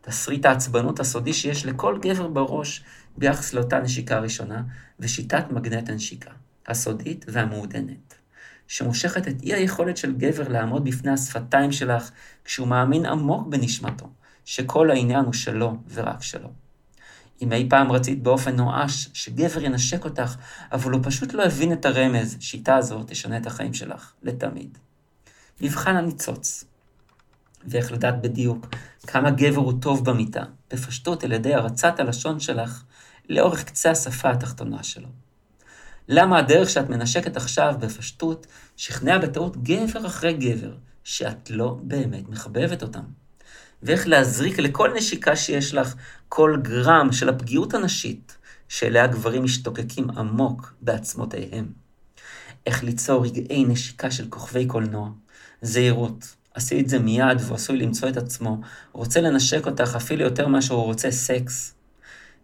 [0.00, 2.84] תסריט העצבנות הסודי שיש לכל גבר בראש
[3.16, 4.62] ביחס לאותה נשיקה ראשונה,
[5.00, 6.30] ושיטת מגנט הנשיקה,
[6.66, 8.14] הסודית והמעודנת,
[8.68, 12.10] שמושכת את אי היכולת של גבר לעמוד בפני השפתיים שלך
[12.44, 14.08] כשהוא מאמין עמוק בנשמתו,
[14.44, 16.48] שכל העניין הוא שלו ורק שלו.
[17.42, 20.36] אם אי פעם רצית באופן נואש שגבר ינשק אותך,
[20.72, 24.78] אבל הוא פשוט לא הבין את הרמז, שיטה זו תשנה את החיים שלך, לתמיד.
[25.60, 26.64] מבחן הניצוץ.
[27.64, 28.66] ואיך לדעת בדיוק
[29.06, 32.84] כמה גבר הוא טוב במיטה, בפשטות על ידי הרצת הלשון שלך
[33.28, 35.08] לאורך קצה השפה התחתונה שלו.
[36.08, 42.82] למה הדרך שאת מנשקת עכשיו בפשטות שכנעה בטעות גבר אחרי גבר שאת לא באמת מחבבת
[42.82, 43.04] אותם?
[43.82, 45.94] ואיך להזריק לכל נשיקה שיש לך
[46.28, 48.36] כל גרם של הפגיעות הנשית
[48.68, 51.72] שאליה גברים משתוקקים עמוק בעצמותיהם.
[52.66, 55.10] איך ליצור רגעי נשיקה של כוכבי קולנוע,
[55.62, 58.60] זהירות, עשי את זה מיד והוא עשוי למצוא את עצמו,
[58.92, 61.74] רוצה לנשק אותך אפילו יותר ממה שהוא רוצה סקס.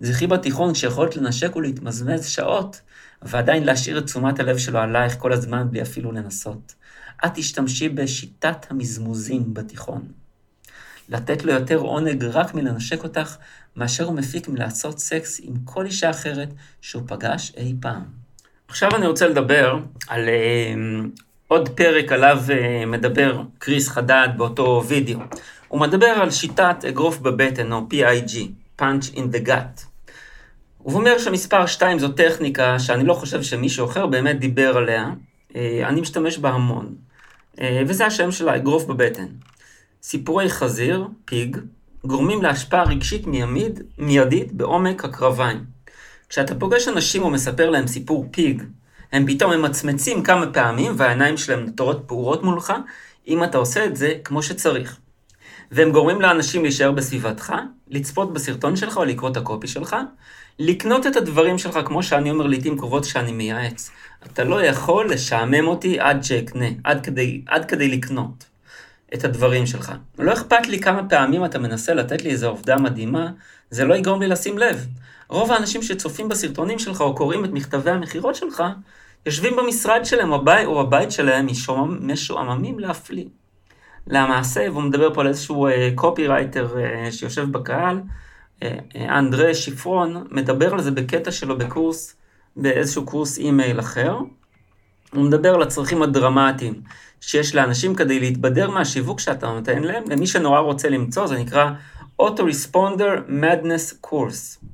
[0.00, 2.80] זכרי בתיכון כשיכולת לנשק ולהתמזמז שעות,
[3.22, 6.74] ועדיין להשאיר את תשומת הלב שלו עלייך כל הזמן בלי אפילו לנסות.
[7.26, 10.02] את תשתמשי בשיטת המזמוזים בתיכון.
[11.08, 13.36] לתת לו יותר עונג רק מלנשק אותך,
[13.76, 16.48] מאשר הוא מפיק מלעשות סקס עם כל אישה אחרת
[16.80, 18.02] שהוא פגש אי פעם.
[18.68, 25.18] עכשיו אני רוצה לדבר על uh, עוד פרק עליו uh, מדבר קריס חדד באותו וידאו.
[25.68, 28.36] הוא מדבר על שיטת אגרוף בבטן, או PIG,
[28.78, 29.87] Punch in the Gut.
[30.78, 35.10] הוא אומר שמספר 2 זו טכניקה שאני לא חושב שמישהו אחר באמת דיבר עליה,
[35.48, 36.94] uh, אני משתמש בה המון.
[37.56, 39.26] Uh, וזה השם שלה, אגרוף בבטן.
[40.02, 41.56] סיפורי חזיר, פיג,
[42.04, 45.64] גורמים להשפעה רגשית מימיד, מיידית בעומק הקרביים.
[46.28, 48.62] כשאתה פוגש אנשים ומספר להם סיפור פיג,
[49.12, 52.72] הם פתאום ממצמצים כמה פעמים והעיניים שלהם נותרות פעורות מולך,
[53.28, 54.98] אם אתה עושה את זה כמו שצריך.
[55.72, 57.52] והם גורמים לאנשים להישאר בסביבתך,
[57.88, 59.96] לצפות בסרטון שלך או לקרוא את הקופי שלך,
[60.58, 63.90] לקנות את הדברים שלך כמו שאני אומר לעיתים קרובות שאני מייעץ.
[64.26, 68.44] אתה לא יכול לשעמם אותי עד שאקנה, עד כדי, עד כדי לקנות.
[69.14, 69.92] את הדברים שלך.
[70.18, 73.30] לא אכפת לי כמה פעמים אתה מנסה לתת לי איזו עובדה מדהימה,
[73.70, 74.86] זה לא יגרום לי לשים לב.
[75.28, 78.62] רוב האנשים שצופים בסרטונים שלך או קוראים את מכתבי המכירות שלך,
[79.26, 81.46] יושבים במשרד שלהם או בבית, או בבית שלהם
[82.00, 83.24] משועממים להפליא.
[84.06, 88.00] למעשה, והוא מדבר פה על איזשהו קופירייטר אה, אה, שיושב בקהל,
[88.60, 92.16] אה, אה, אנדרה שיפרון, מדבר על זה בקטע שלו בקורס,
[92.56, 94.18] באיזשהו קורס אימייל אחר.
[95.14, 96.80] הוא מדבר על הצרכים הדרמטיים
[97.20, 101.70] שיש לאנשים כדי להתבדר מהשיווק שאתה נותן להם, למי שנורא רוצה למצוא, זה נקרא
[102.22, 104.64] Auto-Responder Madness Course.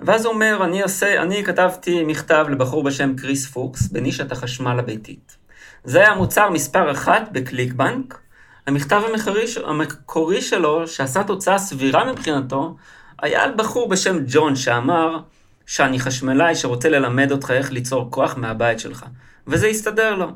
[0.00, 5.36] ואז הוא אומר, אני, עושה, אני כתבתי מכתב לבחור בשם קריס פוקס בנישת החשמל הביתית.
[5.84, 8.18] זה היה מוצר מספר אחת בקליקבנק.
[8.66, 12.76] המכתב המקורי, המקורי שלו, שעשה תוצאה סבירה מבחינתו,
[13.22, 15.18] היה על בחור בשם ג'ון שאמר
[15.66, 19.04] שאני חשמלאי שרוצה ללמד אותך איך ליצור כוח מהבית שלך.
[19.46, 20.26] וזה הסתדר לו.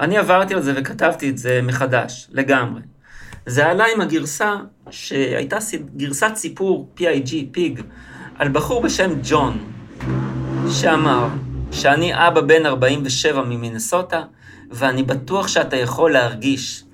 [0.00, 2.80] אני עברתי על זה וכתבתי את זה מחדש, לגמרי.
[3.46, 4.54] זה עלה עם הגרסה
[4.90, 5.56] שהייתה
[5.96, 7.80] גרסת סיפור PIG, פיג,
[8.38, 9.58] על בחור בשם ג'ון,
[10.70, 11.28] שאמר
[11.72, 14.22] שאני אבא בן 47 ממינסוטה,
[14.70, 16.84] ואני בטוח שאתה יכול להרגיש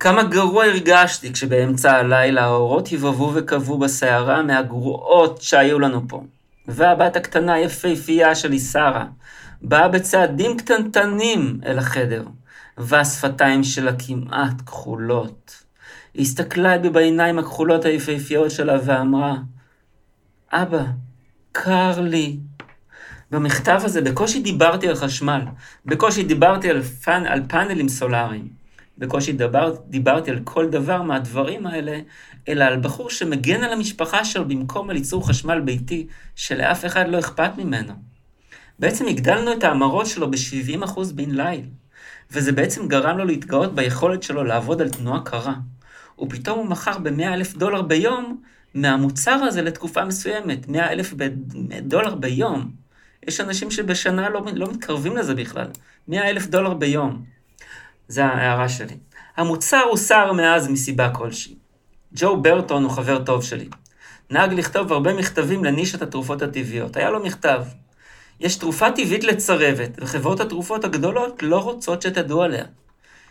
[0.00, 6.22] כמה גרוע הרגשתי כשבאמצע הלילה האורות היבבו וקבעו בסערה מהגרועות שהיו לנו פה.
[6.68, 9.04] והבת הקטנה היפהפייה שלי, שרה,
[9.62, 12.24] באה בצעדים קטנטנים אל החדר,
[12.78, 15.64] והשפתיים שלה כמעט כחולות.
[16.14, 19.34] היא הסתכלה בי בעיניים הכחולות היפהפיות שלה ואמרה,
[20.52, 20.82] אבא,
[21.52, 22.36] קר לי.
[23.30, 25.40] במכתב הזה בקושי דיברתי על חשמל,
[25.86, 28.59] בקושי דיברתי על, פאנ, על פאנלים סולאריים,
[29.00, 31.98] בקושי דבר, דיברתי על כל דבר מהדברים האלה,
[32.48, 37.18] אלא על בחור שמגן על המשפחה שלו במקום על ייצור חשמל ביתי, שלאף אחד לא
[37.18, 37.92] אכפת ממנו.
[38.78, 41.64] בעצם הגדלנו את ההמרות שלו ב-70% בן ליל,
[42.30, 45.54] וזה בעצם גרם לו להתגאות ביכולת שלו לעבוד על תנועה קרה.
[46.18, 48.40] ופתאום הוא מכר ב-100 אלף דולר ביום
[48.74, 51.14] מהמוצר הזה לתקופה מסוימת, 100 אלף
[51.82, 52.70] דולר ביום.
[53.26, 55.66] יש אנשים שבשנה לא, לא מתקרבים לזה בכלל,
[56.08, 57.22] 100 אלף דולר ביום.
[58.10, 58.96] זה ההערה שלי.
[59.36, 61.54] המוצר הוסר מאז מסיבה כלשהי.
[62.14, 63.68] ג'ו ברטון הוא חבר טוב שלי.
[64.30, 66.96] נהג לכתוב הרבה מכתבים לנישת התרופות הטבעיות.
[66.96, 67.62] היה לו מכתב.
[68.40, 72.64] יש תרופה טבעית לצרבת, וחברות התרופות הגדולות לא רוצות שתדעו עליה.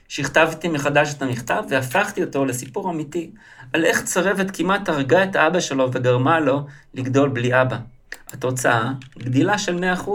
[0.07, 3.31] שכתבתי מחדש את המכתב והפכתי אותו לסיפור אמיתי
[3.73, 7.77] על איך צרבת כמעט הרגה את אבא שלו וגרמה לו לגדול בלי אבא.
[8.33, 10.09] התוצאה, גדילה של 100%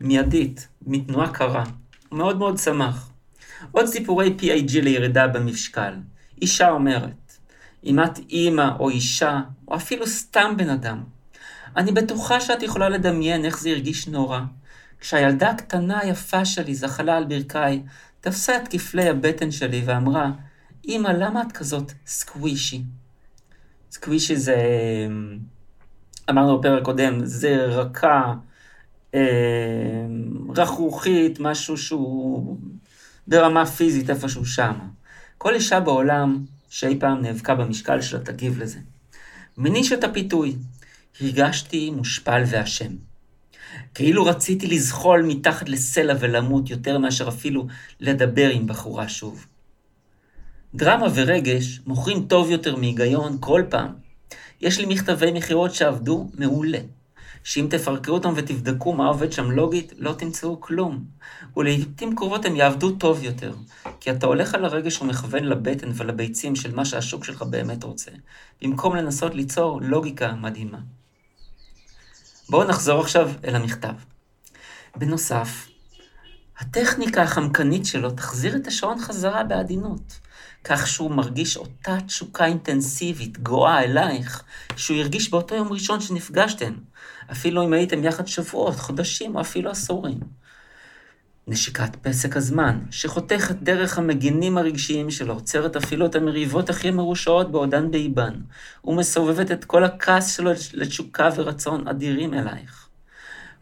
[0.00, 1.64] מיידית, מתנועה קרה.
[2.08, 3.11] הוא מאוד מאוד שמח.
[3.70, 5.94] עוד סיפורי PIG לירידה במשקל.
[6.42, 7.38] אישה אומרת,
[7.84, 11.02] אם את אימא או אישה, או אפילו סתם בן אדם,
[11.76, 14.40] אני בטוחה שאת יכולה לדמיין איך זה הרגיש נורא.
[15.00, 17.82] כשהילדה הקטנה היפה שלי זחלה על ברכיי,
[18.20, 20.30] תפסה את כפלי הבטן שלי ואמרה,
[20.88, 22.82] אמא, למה את כזאת סקווישי?
[23.90, 24.56] סקווישי זה,
[26.30, 28.34] אמרנו בפרק קודם, זה רכה,
[29.14, 29.20] אה,
[30.56, 32.56] רכרוכית, משהו שהוא
[33.26, 34.72] ברמה פיזית איפשהו שם.
[35.38, 38.78] כל אישה בעולם שאי פעם נאבקה במשקל שלה תגיב לזה.
[39.58, 40.56] מניש הפיתוי,
[41.20, 42.92] הרגשתי מושפל ואשם.
[43.94, 47.66] כאילו רציתי לזחול מתחת לסלע ולמות יותר מאשר אפילו
[48.00, 49.46] לדבר עם בחורה שוב.
[50.74, 53.92] דרמה ורגש מוכרים טוב יותר מהיגיון כל פעם.
[54.60, 56.78] יש לי מכתבי מכירות שעבדו מעולה.
[57.44, 61.04] שאם תפרקו אותם ותבדקו מה עובד שם לוגית, לא תמצאו כלום.
[61.56, 63.54] ולעיתים קרובות הם יעבדו טוב יותר,
[64.00, 68.10] כי אתה הולך על הרגש ומכוון לבטן ולביצים של מה שהשוק שלך באמת רוצה,
[68.62, 70.78] במקום לנסות ליצור לוגיקה מדהימה.
[72.48, 73.94] בואו נחזור עכשיו אל המכתב.
[74.96, 75.68] בנוסף,
[76.58, 80.20] הטכניקה החמקנית שלו תחזיר את השעון חזרה בעדינות,
[80.64, 84.42] כך שהוא מרגיש אותה תשוקה אינטנסיבית, גואה אלייך,
[84.76, 86.74] שהוא הרגיש באותו יום ראשון שנפגשתם,
[87.30, 90.18] אפילו אם הייתם יחד שבועות, חודשים או אפילו עשורים.
[91.46, 97.90] נשיקת פסק הזמן, שחותכת דרך המגינים הרגשיים שלו, עוצרת אפילו את המריבות הכי מרושעות בעודן
[97.90, 98.34] באיבן,
[98.84, 102.88] ומסובבת את כל הכעס שלו לתשוקה ורצון אדירים אלייך.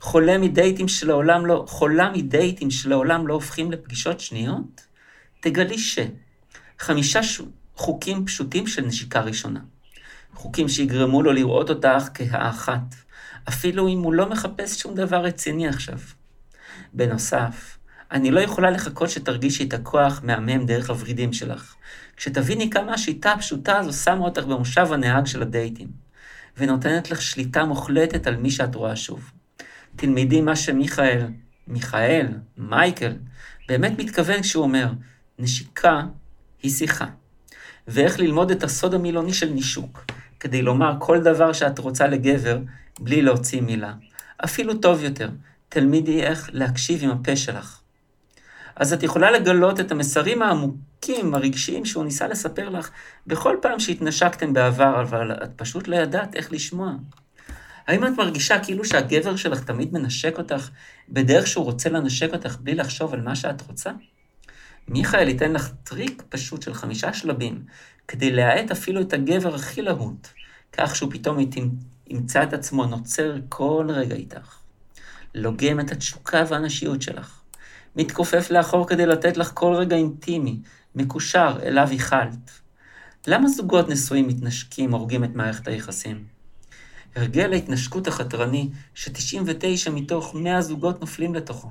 [0.00, 4.86] חולה מדייטים שלעולם לא, חולה מדייטים שלעולם לא הופכים לפגישות שניות?
[5.40, 5.98] תגלי ש...
[6.78, 7.40] חמישה ש...
[7.76, 9.60] חוקים פשוטים של נשיקה ראשונה.
[10.34, 12.94] חוקים שיגרמו לו לראות אותך כהאחת,
[13.48, 15.98] אפילו אם הוא לא מחפש שום דבר רציני עכשיו.
[16.92, 17.78] בנוסף,
[18.10, 21.74] אני לא יכולה לחכות שתרגישי את הכוח מהמם דרך הוורידים שלך.
[22.16, 25.88] כשתביני כמה השיטה הפשוטה הזו שמה אותך במושב הנהג של הדייטים,
[26.56, 29.30] ונותנת לך שליטה מוחלטת על מי שאת רואה שוב.
[29.96, 31.26] תלמדי מה שמיכאל,
[31.66, 32.26] מיכאל,
[32.56, 33.12] מייקל,
[33.68, 34.92] באמת מתכוון כשהוא אומר,
[35.38, 36.02] נשיקה
[36.62, 37.06] היא שיחה.
[37.88, 40.04] ואיך ללמוד את הסוד המילוני של נישוק,
[40.40, 42.58] כדי לומר כל דבר שאת רוצה לגבר,
[43.00, 43.92] בלי להוציא מילה.
[44.44, 45.30] אפילו טוב יותר,
[45.68, 47.80] תלמידי איך להקשיב עם הפה שלך.
[48.76, 52.90] אז את יכולה לגלות את המסרים העמוקים, הרגשיים, שהוא ניסה לספר לך
[53.26, 56.92] בכל פעם שהתנשקתם בעבר, אבל את פשוט לא ידעת איך לשמוע.
[57.86, 60.70] האם את מרגישה כאילו שהגבר שלך תמיד מנשק אותך
[61.08, 63.90] בדרך שהוא רוצה לנשק אותך בלי לחשוב על מה שאת רוצה?
[64.88, 67.64] מיכאל ייתן לך טריק פשוט של חמישה שלבים,
[68.10, 70.28] כדי להאט אפילו את הגבר הכי להוט,
[70.72, 71.38] כך שהוא פתאום
[72.06, 74.58] ימצא את עצמו נוצר כל רגע איתך.
[75.34, 77.40] לוגם את התשוקה והנשיות שלך.
[77.96, 80.58] מתכופף לאחור כדי לתת לך כל רגע אינטימי,
[80.94, 82.50] מקושר אליו ייחלת.
[83.26, 86.24] למה זוגות נשואים מתנשקים, הורגים את מערכת היחסים?
[87.16, 91.68] הרגל ההתנשקות החתרני, ש-99 מתוך 100 זוגות נופלים לתוכו.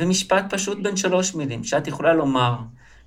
[0.00, 2.56] ומשפט פשוט בין שלוש מילים, שאת יכולה לומר,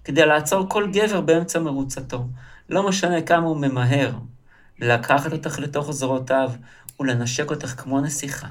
[0.08, 2.28] כדי לעצור כל גבר באמצע מרוצתו,
[2.70, 4.12] לא משנה כמה הוא ממהר,
[4.80, 6.52] לקחת אותך לתוך זרועותיו
[7.00, 8.48] ולנשק אותך כמו נסיכה,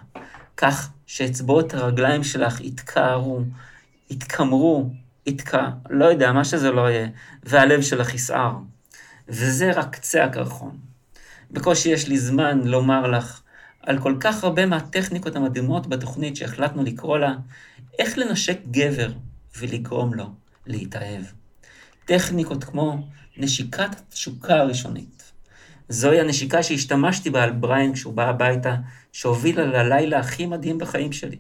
[0.57, 3.40] כך שאצבעות הרגליים שלך יתקערו,
[4.11, 4.90] יתקמרו,
[5.27, 7.09] יתקע, לא יודע, מה שזה לא יהיה,
[7.42, 8.57] והלב שלך יסער.
[9.29, 10.77] וזה רק קצה הקרחון.
[11.51, 13.40] בקושי יש לי זמן לומר לך
[13.83, 17.35] על כל כך הרבה מהטכניקות המדהימות בתוכנית שהחלטנו לקרוא לה
[17.99, 19.12] איך לנשק גבר
[19.59, 20.27] ולגרום לו
[20.66, 21.23] להתאהב.
[22.07, 25.33] טכניקות כמו נשיקת התשוקה הראשונית.
[25.88, 28.77] זוהי הנשיקה שהשתמשתי בה על בריין כשהוא בא הביתה,
[29.12, 31.37] שהובילה ללילה הכי מדהים בחיים שלי.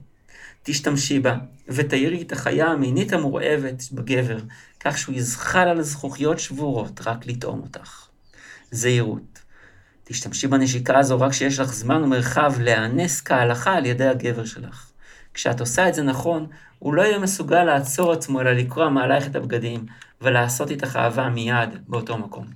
[0.62, 1.36] תשתמשי בה,
[1.68, 4.38] ותאירי את החיה המינית המורעבת בגבר,
[4.80, 8.06] כך שהוא יזחל על זכוכיות שבורות רק לטעום אותך.
[8.70, 9.38] זהירות.
[10.04, 14.90] תשתמשי בנשיקה הזו רק כשיש לך זמן ומרחב להיאנס כהלכה על ידי הגבר שלך.
[15.34, 16.46] כשאת עושה את זה נכון,
[16.78, 19.86] הוא לא יהיה מסוגל לעצור עצמו, אלא לקרוע מעלייך את הבגדים,
[20.20, 22.46] ולעשות איתך אהבה מיד באותו מקום.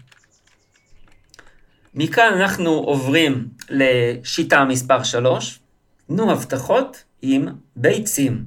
[1.95, 5.61] מכאן אנחנו עוברים לשיטה מספר 3,
[6.07, 8.45] תנו הבטחות עם ביצים.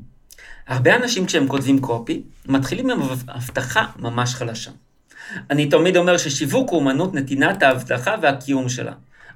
[0.68, 4.72] הרבה אנשים כשהם כותבים קופי, מתחילים עם הבטחה ממש חלשה.
[5.50, 8.94] אני תמיד אומר ששיווק הוא אמנות נתינת ההבטחה והקיום שלה,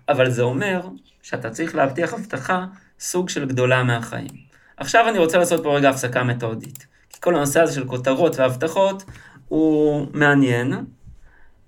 [0.10, 0.88] אבל זה אומר
[1.24, 2.66] שאתה צריך להבטיח הבטחה
[3.00, 4.48] סוג של גדולה מהחיים.
[4.78, 9.04] עכשיו אני רוצה לעשות פה רגע הפסקה מתודית, כי כל הנושא הזה של כותרות והבטחות
[9.48, 10.74] הוא מעניין,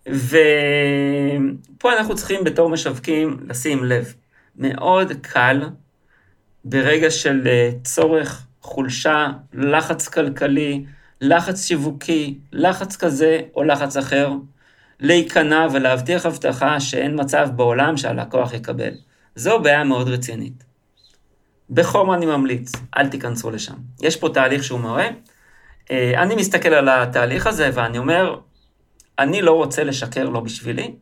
[0.07, 4.13] ופה אנחנו צריכים בתור משווקים לשים לב.
[4.55, 5.61] מאוד קל
[6.65, 10.85] ברגע של אה, צורך, חולשה, לחץ כלכלי,
[11.21, 14.31] לחץ שיווקי, לחץ כזה או לחץ אחר,
[14.99, 18.91] להיכנע ולהבטיח הבטחה שאין מצב בעולם שהלקוח יקבל.
[19.35, 20.63] זו בעיה מאוד רצינית.
[21.69, 23.75] בחום אני ממליץ, אל תיכנסו לשם.
[24.01, 25.09] יש פה תהליך שהוא מראה.
[25.91, 28.39] אה, אני מסתכל על התהליך הזה ואני אומר,
[29.19, 30.93] אני לא רוצה לשקר לא בשבילי,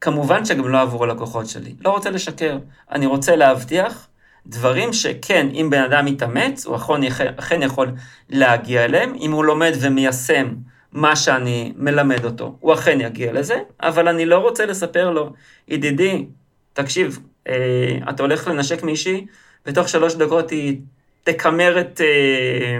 [0.00, 1.74] כמובן שגם לא עבור הלקוחות שלי.
[1.84, 2.58] לא רוצה לשקר,
[2.90, 4.08] אני רוצה להבטיח
[4.46, 7.02] דברים שכן, אם בן אדם יתאמץ, הוא אכן,
[7.36, 7.92] אכן יכול
[8.30, 10.54] להגיע אליהם, אם הוא לומד ומיישם
[10.92, 15.32] מה שאני מלמד אותו, הוא אכן יגיע לזה, אבל אני לא רוצה לספר לו,
[15.68, 16.26] ידידי,
[16.72, 17.18] תקשיב,
[17.48, 19.26] אה, אתה הולך לנשק מישהי,
[19.66, 20.80] ותוך שלוש דקות היא
[21.24, 22.78] תקמר את, אה,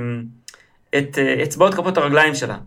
[0.99, 2.59] את אה, אצבעות כפות הרגליים שלה.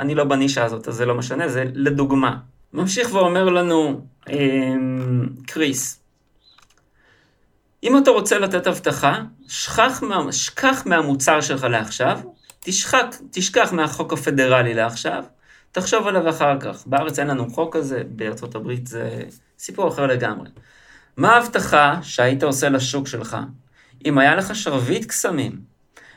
[0.00, 2.36] אני לא בנישה הזאת, אז זה לא משנה, זה לדוגמה.
[2.72, 4.00] ממשיך ואומר לנו
[4.30, 6.00] אמ, קריס,
[7.82, 12.20] אם אתה רוצה לתת הבטחה, שכח, מה, שכח מהמוצר שלך לעכשיו,
[12.60, 15.24] תשכח, תשכח מהחוק הפדרלי לעכשיו,
[15.72, 16.86] תחשוב עליו אחר כך.
[16.86, 19.20] בארץ אין לנו חוק כזה, בארצות הברית זה
[19.58, 20.48] סיפור אחר לגמרי.
[21.16, 23.36] מה ההבטחה שהיית עושה לשוק שלך
[24.06, 25.60] אם היה לך שרביט קסמים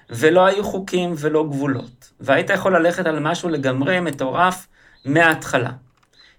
[0.09, 4.67] ולא היו חוקים ולא גבולות, והיית יכול ללכת על משהו לגמרי מטורף
[5.05, 5.71] מההתחלה.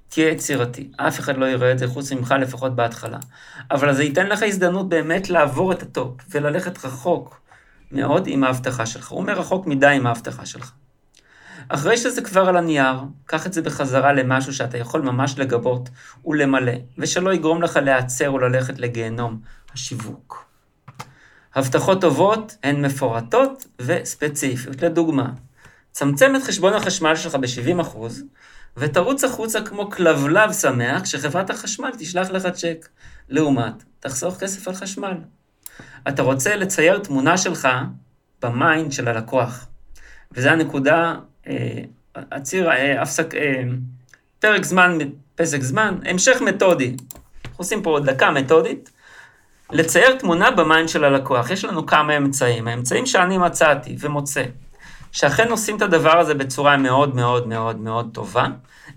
[0.09, 3.19] תהיה יצירתי, אף אחד לא יראה את זה חוץ ממך לפחות בהתחלה.
[3.71, 7.41] אבל זה ייתן לך הזדמנות באמת לעבור את ה top וללכת רחוק
[7.93, 9.09] מאוד עם ההבטחה שלך.
[9.09, 10.73] הוא אומר רחוק מדי עם ההבטחה שלך.
[11.69, 15.89] אחרי שזה כבר על הנייר, קח את זה בחזרה למשהו שאתה יכול ממש לגבות
[16.25, 19.41] ולמלא, ושלא יגרום לך להיעצר וללכת לגיהנום
[19.75, 20.50] השיווק.
[21.55, 24.83] הבטחות טובות הן מפורטות וספציפיות.
[24.83, 25.31] לדוגמה,
[25.93, 27.99] צמצם את חשבון החשמל שלך ב-70%
[28.77, 32.89] ותרוץ החוצה כמו כלבלב שמח כשחברת החשמל תשלח לך צ'ק.
[33.29, 35.15] לעומת, תחסוך כסף על חשמל.
[36.09, 37.69] אתה רוצה לצייר תמונה שלך
[38.43, 39.67] ב mind של הלקוח.
[40.33, 41.15] וזו הנקודה,
[41.47, 41.83] אה,
[42.15, 43.63] הציר, אה, הפסק, אה,
[44.39, 44.99] פרק זמן,
[45.35, 46.97] פסק זמן, המשך מתודי.
[47.45, 48.91] אנחנו עושים פה דקה מתודית.
[49.73, 51.51] לצייר תמונה ב mind של הלקוח.
[51.51, 52.69] יש לנו כמה אמצעים.
[52.69, 54.43] האמצעים שאני מצאתי ומוצא,
[55.13, 58.47] שאכן עושים את הדבר הזה בצורה מאוד מאוד מאוד מאוד טובה,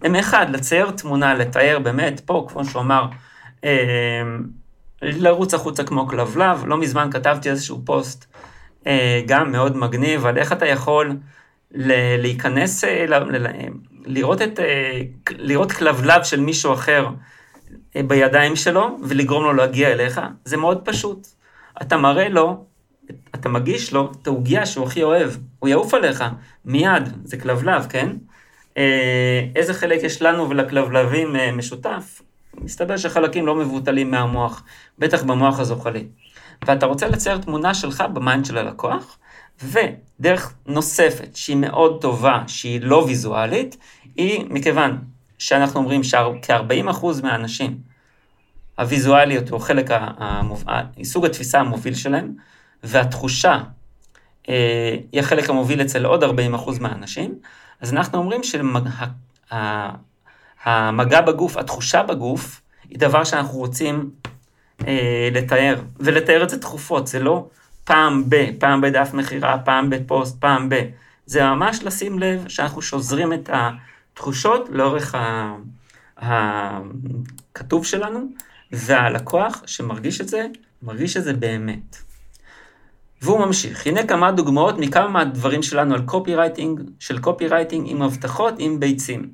[0.02, 3.06] הם אחד, לצייר תמונה, לתאר באמת, פה, כמו שהוא אמר,
[3.64, 4.22] אה,
[5.02, 6.64] לרוץ החוצה כמו כלבלב.
[6.66, 8.26] לא מזמן כתבתי איזשהו פוסט
[8.88, 11.16] אה, גם מאוד מגניב, על איך אתה יכול
[12.18, 13.06] להיכנס, אה,
[14.06, 14.60] לראות, את,
[15.30, 17.08] לראות כלבלב של מישהו אחר.
[17.96, 21.28] בידיים שלו ולגרום לו להגיע אליך, זה מאוד פשוט.
[21.82, 22.66] אתה מראה לו,
[23.36, 26.24] אתה מגיש לו את העוגיה שהוא הכי אוהב, הוא יעוף עליך,
[26.66, 28.10] מיד, זה כלבלב, כן?
[28.78, 32.22] אה, איזה חלק יש לנו ולכלבלבים אה, משותף?
[32.58, 34.64] מסתבר שחלקים לא מבוטלים מהמוח,
[35.00, 36.06] בטח במוח הזוחלי.
[36.66, 39.18] ואתה רוצה לצייר תמונה שלך ב mind של הלקוח,
[39.64, 43.78] ודרך נוספת שהיא מאוד טובה, שהיא לא ויזואלית,
[44.16, 44.98] היא מכיוון
[45.44, 47.78] שאנחנו אומרים שכ-40% מהאנשים,
[48.80, 49.88] הוויזואליות הוא חלק,
[50.18, 50.64] המוב...
[51.04, 52.34] סוג התפיסה המוביל שלהם,
[52.84, 53.60] והתחושה
[54.50, 56.28] אה, היא החלק המוביל אצל עוד 40%
[56.80, 57.36] מהאנשים,
[57.82, 58.42] אז אנחנו אומרים
[60.64, 64.10] שהמגע בגוף, התחושה בגוף, היא דבר שאנחנו רוצים
[64.88, 67.48] אה, לתאר, ולתאר את זה תכופות, זה לא
[67.84, 70.76] פעם ב, פעם בדף מכירה, פעם בפוסט, פעם ב,
[71.26, 73.70] זה ממש לשים לב שאנחנו שוזרים את ה...
[74.14, 75.16] תחושות לאורך
[76.18, 78.20] הכתוב שלנו,
[78.72, 80.48] והלקוח שמרגיש את זה,
[80.84, 81.98] מרגיש את זה באמת.
[83.22, 88.80] והוא ממשיך, הנה כמה דוגמאות מכמה מהדברים שלנו על copywriting, של copywriting עם הבטחות עם
[88.80, 89.34] ביצים.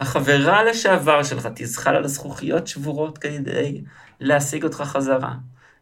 [0.00, 3.80] החברה לשעבר שלך תזחל על הזכוכיות שבורות כדי
[4.20, 5.34] להשיג אותך חזרה,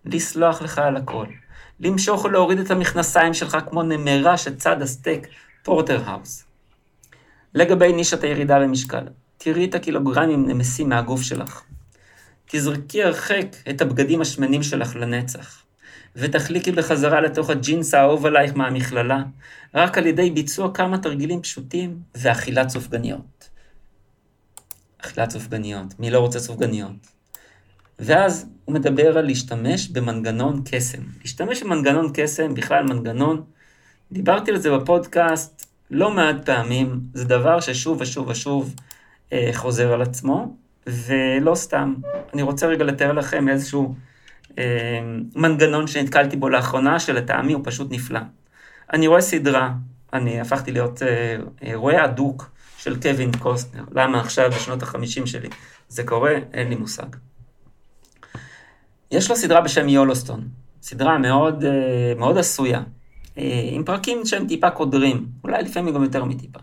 [0.05, 1.27] לסלוח לך על הכל,
[1.81, 5.27] למשוך ולהוריד את המכנסיים שלך כמו נמרה שצד הסטייק
[5.63, 6.45] porterhouse.
[7.55, 9.05] לגבי נישת הירידה במשקל,
[9.39, 11.63] תראי את הקילוגרמים נמסים מהגוף שלך.
[12.47, 15.63] תזרקי הרחק את הבגדים השמנים שלך לנצח,
[16.17, 19.23] ותחליקי בחזרה לתוך הג'ינס האהוב עלייך מהמכללה,
[19.75, 23.49] רק על ידי ביצוע כמה תרגילים פשוטים ואכילת סופגניות.
[24.99, 27.17] אכילת סופגניות, מי לא רוצה סופגניות?
[27.99, 31.03] ואז הוא מדבר על להשתמש במנגנון קסם.
[31.21, 33.43] להשתמש במנגנון קסם, בכלל מנגנון,
[34.13, 38.75] דיברתי על זה בפודקאסט לא מעט פעמים, זה דבר ששוב ושוב ושוב
[39.33, 40.57] אה, חוזר על עצמו,
[40.87, 41.95] ולא סתם.
[42.35, 43.95] אני רוצה רגע לתאר לכם איזשהו
[44.59, 45.01] אה,
[45.35, 48.21] מנגנון שנתקלתי בו לאחרונה, שלטעמי הוא פשוט נפלא.
[48.93, 49.73] אני רואה סדרה,
[50.13, 53.85] אני הפכתי להיות אה, אה, רואה הדוק של קווין קוסטנר.
[53.93, 55.49] למה עכשיו, בשנות החמישים שלי,
[55.89, 56.35] זה קורה?
[56.53, 57.07] אין לי מושג.
[59.11, 60.49] יש לו סדרה בשם יולוסטון,
[60.83, 62.81] סדרה מאוד, אה, מאוד עשויה,
[63.73, 66.59] עם פרקים שהם טיפה קודרים, אולי לפעמים גם יותר מטיפה.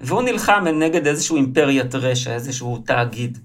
[0.00, 3.38] והוא נלחם נגד איזשהו אימפריית רשע, איזשהו תאגיד.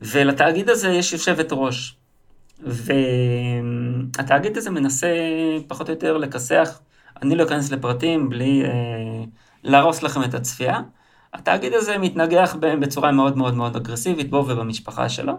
[0.00, 1.96] ולתאגיד הזה יש יושבת ראש.
[4.12, 5.08] והתאגיד הזה מנסה
[5.68, 6.80] פחות או יותר לכסח,
[7.22, 8.70] אני לא אכנס לפרטים בלי אה,
[9.64, 10.80] להרוס לכם את הצפייה.
[11.34, 15.32] התאגיד הזה מתנגח בהם בצורה מאוד מאוד מאוד אגרסיבית, בו ובמשפחה שלו.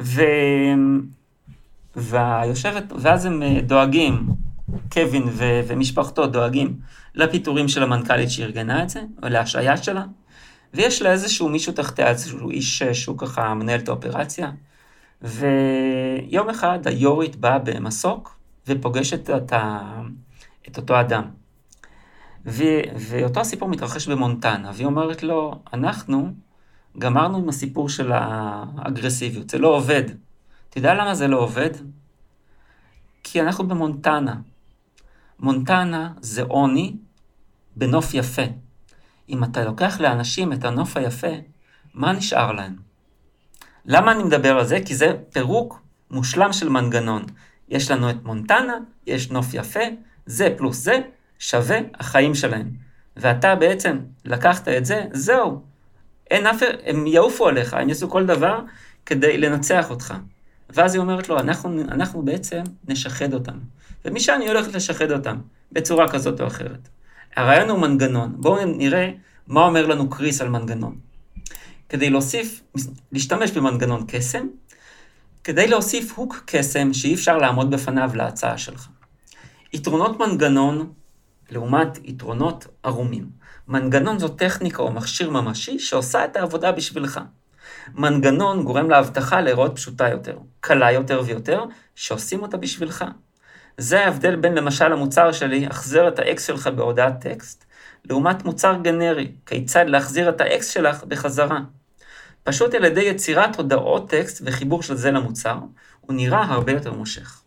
[0.00, 0.22] ו...
[1.96, 4.26] והיושבת, ואז הם אה, דואגים,
[4.92, 5.60] קווין ו...
[5.66, 6.76] ומשפחתו דואגים
[7.14, 10.04] לפיטורים של המנכ"לית שארגנה את זה, או להשעיה שלה,
[10.74, 14.50] ויש לה איזשהו מישהו תחתיה, איזשהו איש אה, שהוא ככה מנהל את האופרציה,
[15.22, 19.92] ויום אחד היורית באה במסוק ופוגשת את, ה...
[20.68, 21.24] את אותו אדם.
[22.46, 22.64] ו...
[22.96, 26.32] ואותו הסיפור מתרחש במונטנה, והיא אומרת לו, אנחנו
[26.98, 30.02] גמרנו עם הסיפור של האגרסיביות, זה לא עובד.
[30.70, 31.70] אתה יודע למה זה לא עובד?
[33.22, 34.34] כי אנחנו במונטנה.
[35.40, 36.96] מונטנה זה עוני
[37.76, 38.42] בנוף יפה.
[39.28, 41.32] אם אתה לוקח לאנשים את הנוף היפה,
[41.94, 42.76] מה נשאר להם?
[43.84, 44.78] למה אני מדבר על זה?
[44.84, 47.24] כי זה פירוק מושלם של מנגנון.
[47.68, 48.74] יש לנו את מונטנה,
[49.06, 49.80] יש נוף יפה,
[50.26, 51.00] זה פלוס זה,
[51.38, 52.70] שווה החיים שלהם.
[53.16, 55.62] ואתה בעצם לקחת את זה, זהו.
[56.30, 56.62] אין אף...
[56.86, 58.60] הם יעופו עליך, הם יעשו כל דבר
[59.06, 60.14] כדי לנצח אותך.
[60.74, 63.58] ואז היא אומרת לו, אנחנו, אנחנו בעצם נשחד אותם.
[64.04, 65.36] ומשם היא הולכת לשחד אותם,
[65.72, 66.88] בצורה כזאת או אחרת.
[67.36, 68.32] הרעיון הוא מנגנון.
[68.36, 69.10] בואו נראה
[69.46, 70.98] מה אומר לנו קריס על מנגנון.
[71.88, 72.62] כדי להוסיף,
[73.12, 74.46] להשתמש במנגנון קסם,
[75.44, 78.88] כדי להוסיף הוק קסם שאי אפשר לעמוד בפניו להצעה שלך.
[79.72, 80.92] יתרונות מנגנון
[81.50, 83.30] לעומת יתרונות ערומים.
[83.68, 87.20] מנגנון זו טכניקה או מכשיר ממשי שעושה את העבודה בשבילך.
[87.94, 91.64] מנגנון גורם להבטחה להיראות פשוטה יותר, קלה יותר ויותר,
[91.94, 93.04] שעושים אותה בשבילך.
[93.78, 97.64] זה ההבדל בין למשל המוצר שלי, החזר את האקס שלך בהודעת טקסט,
[98.04, 101.58] לעומת מוצר גנרי, כיצד להחזיר את האקס שלך בחזרה.
[102.44, 105.58] פשוט על ידי יצירת הודעות טקסט וחיבור של זה למוצר,
[106.00, 107.42] הוא נראה הרבה יותר מושך.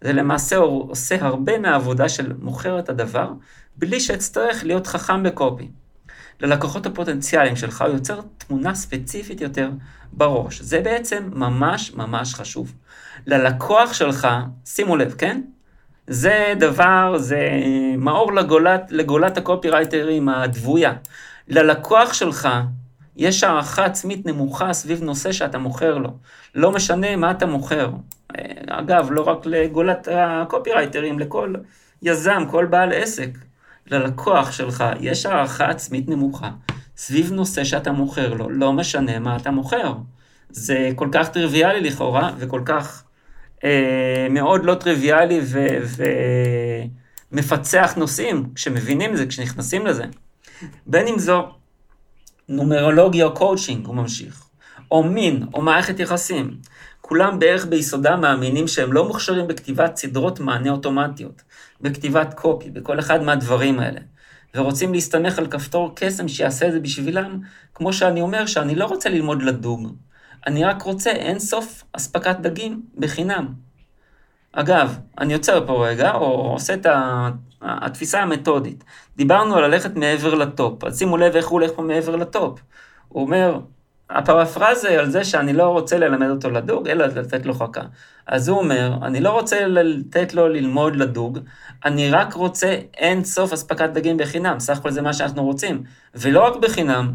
[0.00, 3.30] זה למעשה עושה הרבה מהעבודה של מוכר את הדבר,
[3.76, 5.68] בלי שאצטרך להיות חכם ב copy.
[6.40, 9.70] ללקוחות הפוטנציאליים שלך הוא יוצר תמונה ספציפית יותר
[10.12, 10.60] בראש.
[10.60, 12.72] זה בעצם ממש ממש חשוב.
[13.26, 14.28] ללקוח שלך,
[14.64, 15.40] שימו לב, כן?
[16.06, 17.50] זה דבר, זה
[17.98, 20.92] מאור לגולת, לגולת הקופירייטרים הדבויה.
[21.48, 22.48] ללקוח שלך
[23.16, 26.10] יש הערכה עצמית נמוכה סביב נושא שאתה מוכר לו.
[26.54, 27.90] לא משנה מה אתה מוכר.
[28.68, 31.54] אגב, לא רק לגולת הקופירייטרים, לכל
[32.02, 33.28] יזם, כל בעל עסק.
[33.90, 36.50] ללקוח שלך יש הערכה עצמית נמוכה
[36.96, 39.94] סביב נושא שאתה מוכר לו, לא משנה מה אתה מוכר.
[40.50, 43.02] זה כל כך טריוויאלי לכאורה, וכל כך
[43.64, 45.40] אה, מאוד לא טריוויאלי
[47.32, 50.04] ומפצח נושאים, כשמבינים את זה, כשנכנסים לזה.
[50.86, 51.48] בין אם זו
[52.48, 54.44] נומרולוגיה או קואוצ'ינג, הוא ממשיך,
[54.90, 56.56] או מין, או מערכת יחסים.
[57.00, 61.42] כולם בערך ביסודם מאמינים שהם לא מוכשרים בכתיבת סדרות מענה אוטומטיות,
[61.80, 64.00] בכתיבת קופי, בכל אחד מהדברים האלה.
[64.54, 67.40] ורוצים להסתמך על כפתור קסם שיעשה את זה בשבילם,
[67.74, 69.96] כמו שאני אומר שאני לא רוצה ללמוד לדוג.
[70.46, 73.54] אני רק רוצה אינסוף אספקת דגים בחינם.
[74.52, 76.86] אגב, אני עוצר פה רגע, או עושה את
[77.62, 78.84] התפיסה המתודית.
[79.16, 82.60] דיברנו על ללכת מעבר לטופ, אז שימו לב איך הוא הולך פה מעבר לטופ.
[83.08, 83.60] הוא אומר,
[84.10, 87.82] הפרפרזה על זה שאני לא רוצה ללמד אותו לדוג, אלא לתת לו חכה.
[88.26, 91.38] אז הוא אומר, אני לא רוצה לתת לו ללמוד לדוג,
[91.84, 95.82] אני רק רוצה אין סוף אספקת דגים בחינם, סך הכל זה מה שאנחנו רוצים.
[96.14, 97.12] ולא רק בחינם,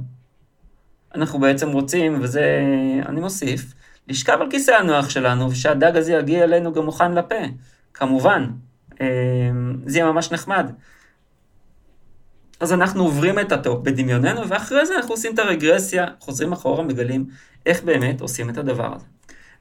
[1.15, 2.61] אנחנו בעצם רוצים, וזה
[3.05, 3.73] אני מוסיף,
[4.07, 7.35] לשכב על כיסא הנוח שלנו, ושהדג הזה יגיע אלינו גם מוכן לפה,
[7.93, 8.47] כמובן.
[9.01, 9.07] אה,
[9.85, 10.71] זה יהיה ממש נחמד.
[12.61, 16.83] אז אנחנו עוברים את ה top בדמיוננו, ואחרי זה אנחנו עושים את הרגרסיה, חוזרים אחורה,
[16.83, 17.25] מגלים
[17.65, 19.05] איך באמת עושים את הדבר הזה.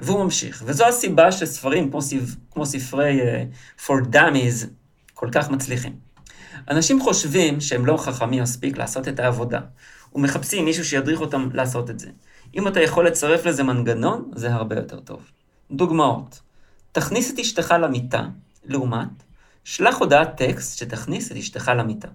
[0.00, 4.66] והוא ממשיך, וזו הסיבה שספרים כמו, ספר, כמו ספרי uh, For Dummies
[5.14, 5.92] כל כך מצליחים.
[6.70, 9.60] אנשים חושבים שהם לא חכמים מספיק לעשות את העבודה,
[10.14, 12.08] ומחפשים מישהו שידריך אותם לעשות את זה.
[12.54, 15.30] אם אתה יכול לצרף לזה מנגנון, זה הרבה יותר טוב.
[15.70, 16.40] דוגמאות,
[16.92, 18.24] תכניס את אשתך למיטה,
[18.64, 19.22] לעומת,
[19.64, 22.08] שלח הודעת טקסט שתכניס את אשתך למיטה.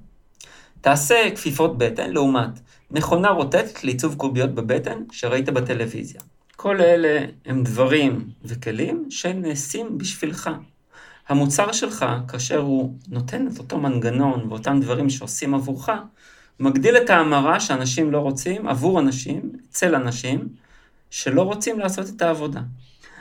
[0.86, 2.60] תעשה כפיפות בטן, לעומת
[2.92, 6.22] מכונה רוטטת לעיצוב קוביות בבטן שראית בטלוויזיה.
[6.56, 10.50] כל אלה הם דברים וכלים שנעשים בשבילך.
[11.30, 15.90] המוצר שלך, כאשר הוא נותן את אותו מנגנון ואותם דברים שעושים עבורך,
[16.60, 20.48] מגדיל את ההמרה שאנשים לא רוצים עבור אנשים, אצל אנשים,
[21.10, 22.62] שלא רוצים לעשות את העבודה.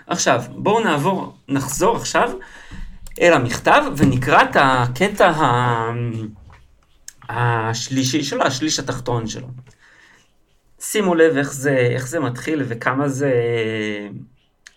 [0.07, 2.31] עכשיו, בואו נעבור, נחזור עכשיו
[3.21, 5.93] אל המכתב ונקרא את הקטע ה...
[7.29, 9.49] השלישי שלו, השליש התחתון שלו.
[10.81, 13.33] שימו לב איך זה, איך זה מתחיל וכמה זה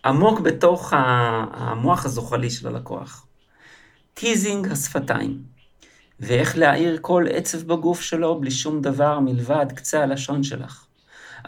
[0.05, 0.93] עמוק בתוך
[1.53, 3.25] המוח הזוחלי של הלקוח.
[4.13, 5.41] teasing השפתיים,
[6.19, 10.85] ואיך להאיר כל עצב בגוף שלו בלי שום דבר מלבד קצה הלשון שלך.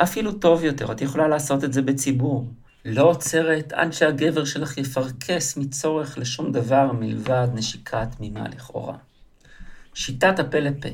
[0.04, 2.48] אפילו טוב יותר, את יכולה לעשות את זה בציבור.
[2.86, 8.96] לא עוצרת עד שהגבר שלך יפרכס מצורך לשום דבר מלבד נשיקה תמימה לכאורה.
[9.94, 10.90] שיטת הפה לפה.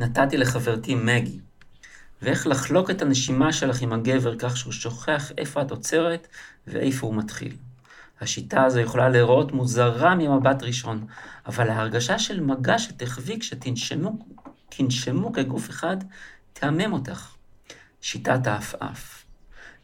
[0.00, 1.38] נתתי לחברתי מגי.
[2.22, 6.28] ואיך לחלוק את הנשימה שלך עם הגבר כך שהוא שוכח איפה את עוצרת
[6.66, 7.56] ואיפה הוא מתחיל.
[8.20, 11.06] השיטה הזו יכולה להיראות מוזרה ממבט ראשון,
[11.46, 15.96] אבל ההרגשה של מגע שתחווי כשתנשמו כגוף אחד,
[16.52, 17.34] תהמם אותך.
[18.00, 19.24] שיטת העפעף.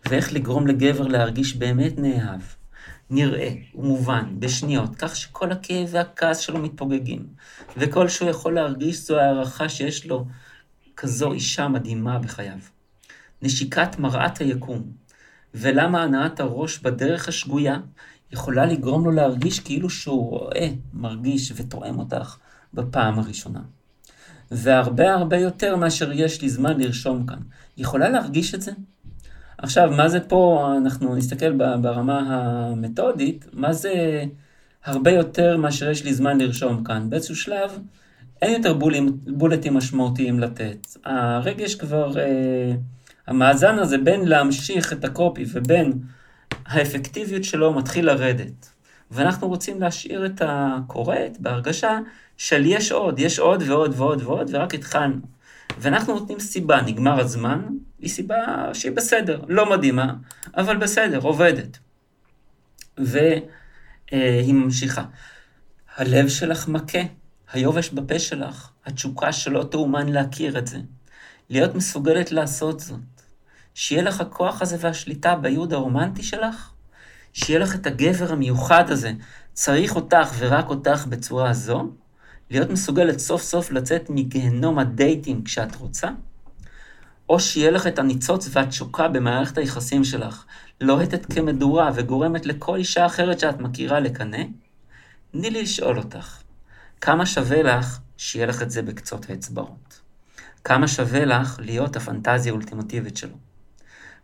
[0.07, 2.41] ואיך לגרום לגבר להרגיש באמת נאהב,
[3.11, 7.27] נראה ומובן בשניות, כך שכל הכאב והכעס שלו מתפוגגים,
[7.77, 10.27] וכל שהוא יכול להרגיש זו הערכה שיש לו
[10.97, 12.59] כזו אישה מדהימה בחייו.
[13.43, 14.83] נשיקת מראת היקום,
[15.55, 17.79] ולמה הנעת הראש בדרך השגויה
[18.33, 22.37] יכולה לגרום לו להרגיש כאילו שהוא רואה, מרגיש ותואם אותך
[22.75, 23.61] בפעם הראשונה.
[24.51, 27.39] והרבה הרבה יותר מאשר יש לי זמן לרשום כאן.
[27.77, 28.73] יכולה להרגיש את זה?
[29.63, 34.25] עכשיו, מה זה פה, אנחנו נסתכל ברמה המתודית, מה זה
[34.85, 37.11] הרבה יותר מאשר יש לי זמן לרשום כאן.
[37.11, 37.79] באיזשהו שלב,
[38.43, 40.87] אין יותר בולים, בולטים משמעותיים לתת.
[41.05, 42.73] הרגש כבר, אה,
[43.27, 45.93] המאזן הזה בין להמשיך את הקופי ובין
[46.67, 48.71] האפקטיביות שלו מתחיל לרדת.
[49.11, 51.99] ואנחנו רוצים להשאיר את הקוראת בהרגשה
[52.37, 55.40] של יש עוד, יש עוד ועוד ועוד ועוד, ורק התחלנו.
[55.79, 57.67] ואנחנו נותנים סיבה, נגמר הזמן,
[57.99, 60.15] היא סיבה שהיא בסדר, לא מדהימה,
[60.57, 61.79] אבל בסדר, עובדת.
[62.99, 65.05] והיא ממשיכה.
[65.97, 66.99] הלב שלך מכה,
[67.53, 70.79] היובש בפה שלך, התשוקה שלא תאומן להכיר את זה.
[71.51, 73.01] להיות מסוגלת לעשות זאת.
[73.75, 76.73] שיהיה לך הכוח הזה והשליטה בייעוד הרומנטי שלך,
[77.33, 79.13] שיהיה לך את הגבר המיוחד הזה,
[79.53, 81.93] צריך אותך ורק אותך בצורה הזו,
[82.51, 86.09] להיות מסוגלת סוף סוף לצאת מגהנום הדייטים כשאת רוצה,
[87.29, 90.45] או שיהיה לך את הניצוץ והתשוקה במערכת היחסים שלך,
[90.81, 94.43] לוהטת כמדורה וגורמת לכל אישה אחרת שאת מכירה לקנא,
[95.31, 96.43] תני לי לשאול אותך,
[97.01, 100.01] כמה שווה לך שיהיה לך את זה בקצות האצבעות?
[100.65, 103.37] כמה שווה לך להיות הפנטזיה האולטימטיבית שלו?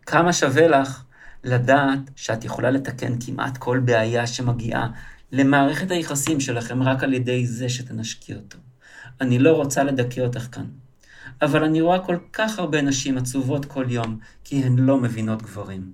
[0.05, 1.03] כמה שווה לך
[1.43, 4.87] לדעת שאת יכולה לתקן כמעט כל בעיה שמגיעה
[5.31, 8.57] למערכת היחסים שלכם רק על ידי זה שתנשקי אותו.
[9.21, 10.65] אני לא רוצה לדכא אותך כאן,
[11.41, 15.91] אבל אני רואה כל כך הרבה נשים עצובות כל יום, כי הן לא מבינות גברים.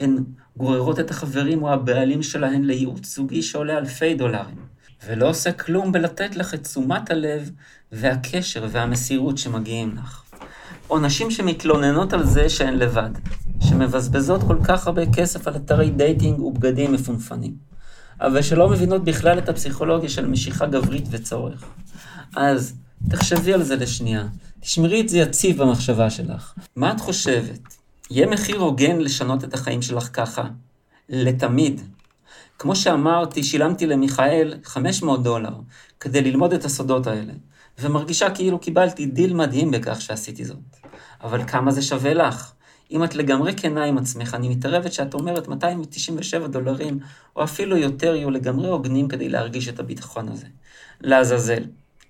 [0.00, 0.16] הן
[0.56, 4.56] גוררות את החברים או הבעלים שלהן לייעוץ זוגי שעולה אלפי דולרים,
[5.06, 7.50] ולא עושה כלום בלתת לך את תשומת הלב
[7.92, 10.22] והקשר והמסירות שמגיעים לך.
[10.90, 13.10] או נשים שמתלוננות על זה שהן לבד,
[13.60, 17.73] שמבזבזות כל כך הרבה כסף על אתרי dating ובגדים מפונפנים.
[18.20, 21.64] אבל שלא מבינות בכלל את הפסיכולוגיה של משיכה גברית וצורך.
[22.36, 22.74] אז
[23.10, 24.26] תחשבי על זה לשנייה,
[24.60, 26.54] תשמרי את זה יציב במחשבה שלך.
[26.76, 27.60] מה את חושבת?
[28.10, 30.42] יהיה מחיר הוגן לשנות את החיים שלך ככה,
[31.08, 31.80] לתמיד.
[32.58, 35.54] כמו שאמרתי, שילמתי למיכאל 500 דולר
[36.00, 37.32] כדי ללמוד את הסודות האלה,
[37.78, 40.56] ומרגישה כאילו קיבלתי דיל מדהים בכך שעשיתי זאת.
[41.24, 42.52] אבל כמה זה שווה לך?
[42.90, 46.98] אם את לגמרי כנה עם עצמך, אני מתערבת שאת אומרת 297 דולרים,
[47.36, 50.46] או אפילו יותר, יהיו לגמרי הוגנים כדי להרגיש את הביטחון הזה.
[51.00, 51.62] לעזאזל.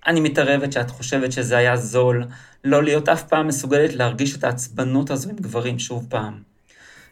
[0.07, 2.25] אני מתערבת שאת חושבת שזה היה זול,
[2.63, 6.41] לא להיות אף פעם מסוגלת להרגיש את העצבנות הזו עם גברים שוב פעם.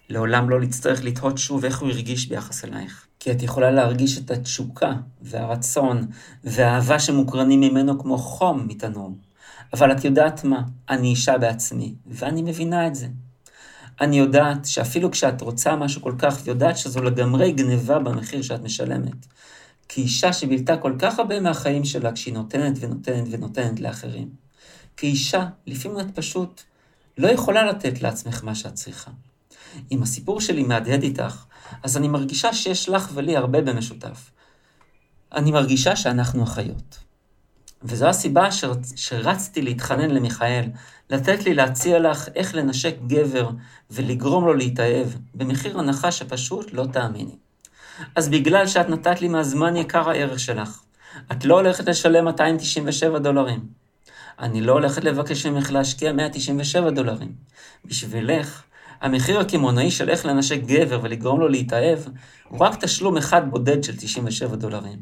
[0.09, 3.05] לעולם לא להצטרך לתהות שוב איך הוא הרגיש ביחס אלייך.
[3.19, 6.07] כי את יכולה להרגיש את התשוקה, והרצון,
[6.43, 9.11] והאהבה שמוקרנים ממנו כמו חום מתנור.
[9.73, 10.61] אבל את יודעת מה?
[10.89, 13.07] אני אישה בעצמי, ואני מבינה את זה.
[14.01, 19.25] אני יודעת שאפילו כשאת רוצה משהו כל כך, ויודעת שזו לגמרי גניבה במחיר שאת משלמת.
[19.89, 24.29] כאישה שבילתה כל כך הרבה מהחיים שלה כשהיא נותנת ונותנת ונותנת לאחרים.
[24.97, 26.61] כאישה, לפעמים את פשוט
[27.17, 29.11] לא יכולה לתת לעצמך מה שאת צריכה.
[29.91, 31.45] אם הסיפור שלי מהדהד איתך,
[31.83, 34.31] אז אני מרגישה שיש לך ולי הרבה במשותף.
[35.33, 37.02] אני מרגישה שאנחנו אחיות.
[37.83, 38.93] וזו הסיבה שרצ...
[38.95, 40.65] שרצתי להתחנן למיכאל,
[41.09, 43.49] לתת לי להציע לך איך לנשק גבר
[43.91, 47.35] ולגרום לו להתאהב, במחיר הנחה שפשוט לא תאמיני.
[48.15, 50.81] אז בגלל שאת נתת לי מהזמן יקר הערך שלך,
[51.31, 53.59] את לא הולכת לשלם 297 דולרים.
[54.39, 57.31] אני לא הולכת לבקש ממך להשקיע 197 דולרים.
[57.85, 58.63] בשבילך,
[59.01, 61.99] המחיר הקמעונאי של איך לנשק גבר ולגרום לו להתאהב,
[62.49, 64.99] הוא רק תשלום אחד בודד של 97 דולרים.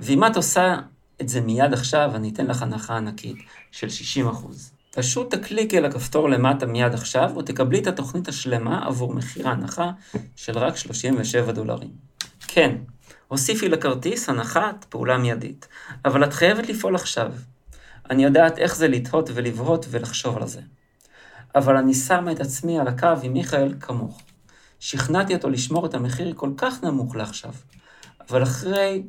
[0.00, 0.76] ואם את עושה
[1.22, 3.36] את זה מיד עכשיו, אני אתן לך הנחה ענקית
[3.70, 3.86] של
[4.26, 4.30] 60%.
[4.94, 9.90] פשוט תקליקי על הכפתור למטה מיד עכשיו, ותקבלי את התוכנית השלמה עבור מחיר ההנחה
[10.36, 11.90] של רק 37 דולרים.
[12.48, 12.76] כן,
[13.28, 15.68] הוסיפי לכרטיס הנחת פעולה מיידית,
[16.04, 17.32] אבל את חייבת לפעול עכשיו.
[18.10, 20.60] אני יודעת איך זה לתהות ולבהות ולחשוב על זה.
[21.54, 24.20] אבל אני שמה את עצמי על הקו עם מיכאל כמוך.
[24.80, 27.52] שכנעתי אותו לשמור את המחיר כל כך נמוך לעכשיו.
[28.30, 29.02] אבל אחרי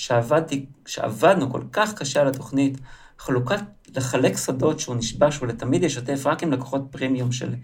[0.00, 2.78] שעבדתי, שעבדנו כל כך קשה על התוכנית,
[3.18, 3.60] חלוקת,
[3.96, 7.54] לחלק סודות שהוא נשבע שהוא לתמיד ישתף רק עם לקוחות פרימיום של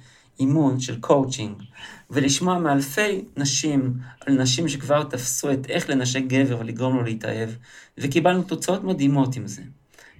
[0.40, 1.62] אימון, של קואוצ'ינג,
[2.10, 3.94] ולשמוע מאלפי נשים
[4.26, 7.50] על נשים שכבר תפסו את איך לנשק גבר ולגרום לו להתאהב,
[7.98, 9.62] וקיבלנו תוצאות מדהימות עם זה.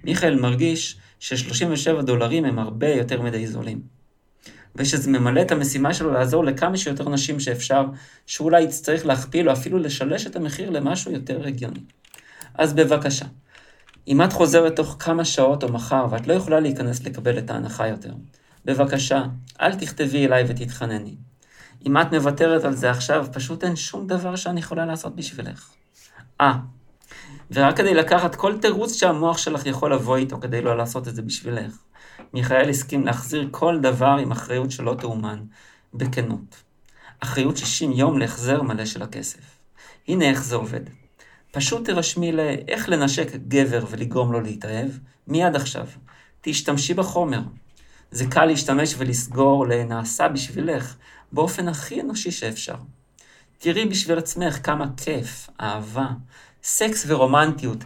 [0.03, 3.81] מיכאל מרגיש ש-37 דולרים הם הרבה יותר מדי זולים.
[4.75, 7.85] ושזה ממלא את המשימה שלו לעזור לכמה שיותר נשים שאפשר,
[8.25, 11.79] שאולי יצטרך להכפיל או אפילו לשלש את המחיר למשהו יותר הגיוני.
[12.57, 13.25] אז בבקשה,
[14.07, 17.87] אם את חוזרת תוך כמה שעות או מחר ואת לא יכולה להיכנס לקבל את ההנחה
[17.87, 18.13] יותר,
[18.65, 19.23] בבקשה,
[19.61, 21.15] אל תכתבי אליי ותתחנני.
[21.85, 25.69] אם את מוותרת על זה עכשיו, פשוט אין שום דבר שאני יכולה לעשות בשבילך.
[26.41, 26.53] אה,
[27.51, 31.21] ורק כדי לקחת כל תירוץ שהמוח שלך יכול לבוא איתו כדי לא לעשות את זה
[31.21, 31.77] בשבילך.
[32.33, 35.39] מיכאל הסכים להחזיר כל דבר עם אחריות שלא תאומן,
[35.93, 36.63] בכנות.
[37.19, 39.39] אחריות 60 יום להחזר מלא של הכסף.
[40.07, 40.81] הנה איך זה עובד.
[41.51, 44.89] פשוט תירשמי לאיך לנשק גבר ולגרום לו להתאהב,
[45.27, 45.87] מיד עכשיו.
[46.41, 47.41] תשתמשי בחומר.
[48.11, 50.95] זה קל להשתמש ולסגור לנעשה בשבילך,
[51.31, 52.75] באופן הכי אנושי שאפשר.
[53.57, 56.07] תראי בשביל עצמך כמה כיף, אהבה,
[56.63, 57.83] סקס ורומנטיות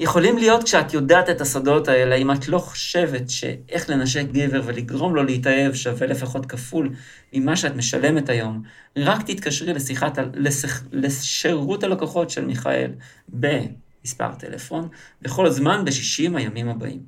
[0.00, 5.14] יכולים להיות כשאת יודעת את הסודות האלה, אם את לא חושבת שאיך לנשק גבר ולגרום
[5.14, 6.90] לו להתאהב שווה לפחות כפול
[7.32, 8.62] ממה שאת משלמת היום,
[8.96, 12.90] רק תתקשרי לשיחת, לשיח, לשירות הלקוחות של מיכאל
[13.28, 14.88] במספר טלפון,
[15.22, 17.00] בכל זמן ב-60 הימים הבאים.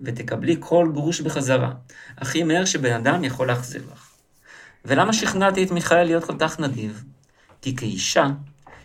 [0.00, 1.72] ותקבלי כל גרוש בחזרה,
[2.18, 4.10] הכי מהר שבן אדם יכול להחזיר לך.
[4.84, 7.04] ולמה שכנעתי את מיכאל להיות כל כך נדיב?
[7.62, 8.26] כי כאישה,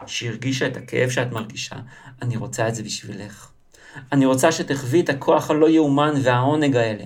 [0.07, 1.75] שהרגישה את הכאב שאת מרגישה,
[2.21, 3.49] אני רוצה את זה בשבילך.
[4.11, 7.03] אני רוצה שתחווי את הכוח הלא יאומן והעונג האלה.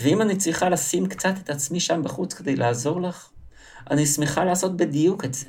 [0.00, 3.30] ואם אני צריכה לשים קצת את עצמי שם בחוץ כדי לעזור לך,
[3.90, 5.46] אני שמחה לעשות בדיוק את זה.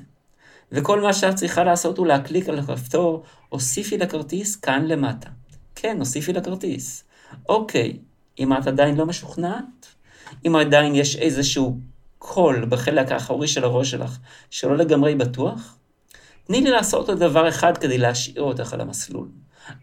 [0.72, 5.30] וכל מה שאת צריכה לעשות הוא להקליק על הכפתור, הוסיפי לכרטיס כאן למטה.
[5.76, 7.04] כן, הוסיפי לכרטיס.
[7.50, 7.98] אוקיי,
[8.40, 9.88] אם את עדיין לא משוכנעת,
[10.48, 11.78] אם עדיין יש איזשהו
[12.20, 14.18] קול בחלק האחורי של הראש שלך
[14.50, 15.76] שלא לגמרי בטוח,
[16.50, 19.28] תני לי לעשות עוד דבר אחד כדי להשאיר אותך על המסלול.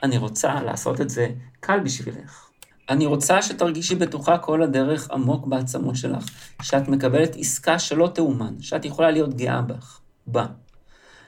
[0.03, 1.29] אני רוצה לעשות את זה
[1.61, 2.49] קל בשבילך.
[2.89, 6.25] אני רוצה שתרגישי בטוחה כל הדרך עמוק בעצמות שלך,
[6.63, 10.47] שאת מקבלת עסקה שלא תאומן, שאת יכולה להיות גאה בך, בה.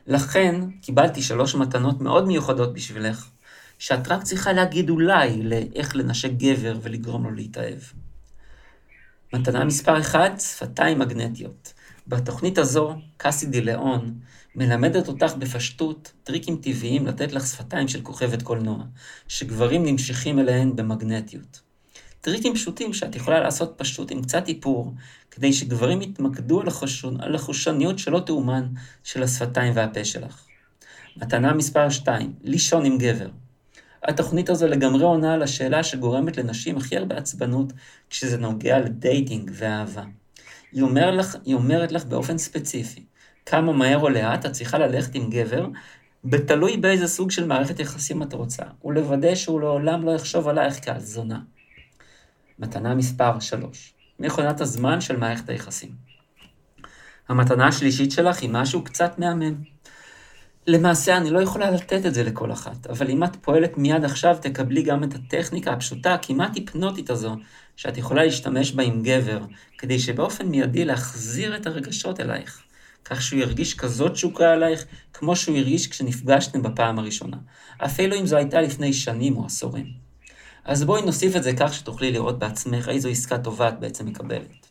[0.06, 3.28] לכן קיבלתי שלוש מתנות מאוד מיוחדות בשבילך,
[3.78, 7.80] שאת רק צריכה להגיד אולי לאיך לנשק גבר ולגרום לו להתאהב.
[9.32, 11.72] מתנה מספר 1, שפתיים מגנטיות.
[12.06, 14.14] בתוכנית הזו, קאסי די ליאון
[14.54, 18.84] מלמדת אותך בפשטות טריקים טבעיים לתת לך שפתיים של כוכבת קולנוע,
[19.28, 21.60] שגברים נמשכים אליהן במגנטיות.
[22.20, 24.94] טריקים פשוטים שאת יכולה לעשות פשוט עם קצת איפור,
[25.30, 26.62] כדי שגברים יתמקדו
[27.20, 28.68] על החושניות שלא תיאמן
[29.04, 30.44] של השפתיים והפה שלך.
[31.16, 33.28] מתנה מספר 2, לישון עם גבר.
[34.02, 37.72] התוכנית הזו לגמרי עונה על השאלה שגורמת לנשים הכי הרבה עצבנות
[38.10, 40.04] כשזה נוגע ל dating ואהבה.
[40.72, 43.04] היא, אומר לך, היא אומרת לך באופן ספציפי,
[43.50, 45.66] כמה מהר או לאט את צריכה ללכת עם גבר,
[46.24, 51.00] בתלוי באיזה סוג של מערכת יחסים את רוצה, ולוודא שהוא לעולם לא יחשוב עלייך כעל
[51.00, 51.40] זונה.
[52.58, 55.90] מתנה מספר 3 מכונת הזמן של מערכת היחסים.
[57.28, 59.54] המתנה השלישית שלך היא משהו קצת מהמם.
[60.66, 64.36] למעשה אני לא יכולה לתת את זה לכל אחת, אבל אם את פועלת מיד עכשיו
[64.40, 67.36] תקבלי גם את הטכניקה הפשוטה, הכמעט היפנוטית הזו,
[67.76, 69.40] שאת יכולה להשתמש בה עם גבר,
[69.78, 72.62] כדי שבאופן מיידי להחזיר את הרגשות אלייך,
[73.04, 77.36] כך שהוא ירגיש כזאת תשוקה עלייך, כמו שהוא הרגיש כשנפגשתם בפעם הראשונה,
[77.78, 79.86] אפילו אם זו הייתה לפני שנים או עשורים.
[80.64, 84.66] אז בואי נוסיף את זה כך שתוכלי לראות בעצמך איזו עסקה טובה את בעצם מקבלת.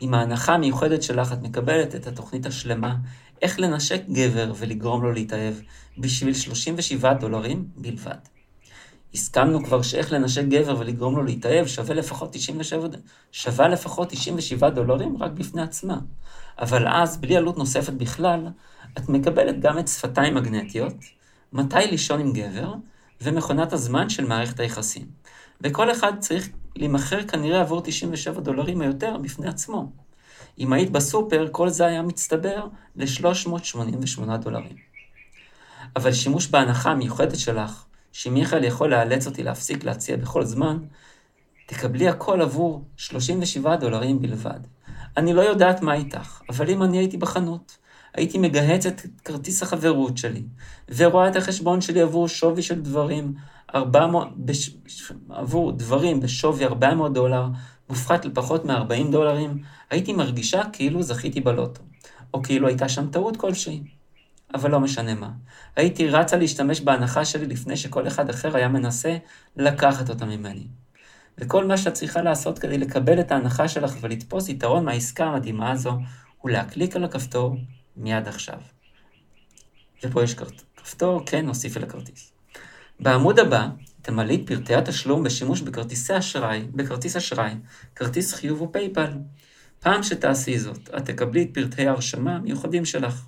[0.00, 2.96] עם ההנחה המיוחדת שלך את מקבלת את התוכנית השלמה,
[3.42, 5.54] איך לנשק גבר ולגרום לו להתאהב,
[5.98, 8.37] בשביל 37 דולרים בלבד.
[9.14, 12.88] הסכמנו כבר שאיך לנשק גבר ולגרום לו להתאהב שווה לפחות 97,
[13.32, 15.98] שווה לפחות 97 דולרים רק בפני עצמה.
[16.58, 18.48] אבל אז, בלי עלות נוספת בכלל,
[18.98, 20.94] את מקבלת גם את שפתיים מגנטיות,
[21.52, 22.74] מתי לישון עם גבר,
[23.20, 25.06] ומכונת הזמן של מערכת היחסים.
[25.60, 29.92] וכל אחד צריך להימכר כנראה עבור 97 דולרים או יותר בפני עצמו.
[30.58, 34.76] אם היית בסופר, כל זה היה מצטבר ל-388 דולרים.
[35.96, 40.78] אבל שימוש בהנחה המיוחדת שלך, שמיכאל יכול לאלץ אותי להפסיק להציע בכל זמן,
[41.66, 44.60] תקבלי הכל עבור 37 דולרים בלבד.
[45.16, 47.78] אני לא יודעת מה איתך, אבל אם אני הייתי בחנות,
[48.14, 50.42] הייתי מגהצת את כרטיס החברות שלי,
[50.96, 53.34] ורואה את החשבון שלי עבור שווי של דברים,
[53.74, 54.70] 400, בש,
[55.30, 57.46] עבור דברים בשווי 400 דולר,
[57.88, 61.82] מופחת לפחות מ-40 דולרים, הייתי מרגישה כאילו זכיתי בלוטו,
[62.34, 63.97] או כאילו הייתה שם טעות כלשהי.
[64.54, 65.30] אבל לא משנה מה.
[65.76, 69.16] הייתי רצה להשתמש בהנחה שלי לפני שכל אחד אחר היה מנסה
[69.56, 70.66] לקחת אותה ממני.
[71.38, 75.98] וכל מה שאת צריכה לעשות כדי לקבל את ההנחה שלך ולתפוס יתרון מהעסקה המדהימה הזו,
[76.38, 77.56] הוא להקליק על הכפתור
[77.96, 78.58] מיד עכשיו.
[80.04, 80.36] ופה יש
[80.76, 82.32] כפתור, כן, נוסיף אל הכרטיס.
[83.00, 83.68] בעמוד הבא
[84.02, 87.52] תמלאי את פרטי התשלום בשימוש בכרטיסי אשראי, בכרטיס אשראי,
[87.96, 89.10] כרטיס חיוב ופייפל.
[89.80, 93.24] פעם שתעשי זאת, את תקבלי את פרטי ההרשמה המיוחדים שלך.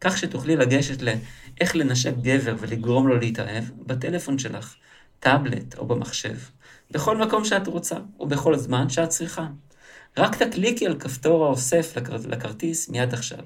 [0.00, 4.74] כך שתוכלי לגשת לאיך לנשק גבר ולגרום לו להתאהב בטלפון שלך,
[5.20, 6.36] טאבלט או במחשב,
[6.90, 9.46] בכל מקום שאת רוצה ובכל זמן שאת צריכה.
[10.16, 12.16] רק תקליקי על כפתור האוסף לכר...
[12.28, 13.44] לכרטיס מיד עכשיו.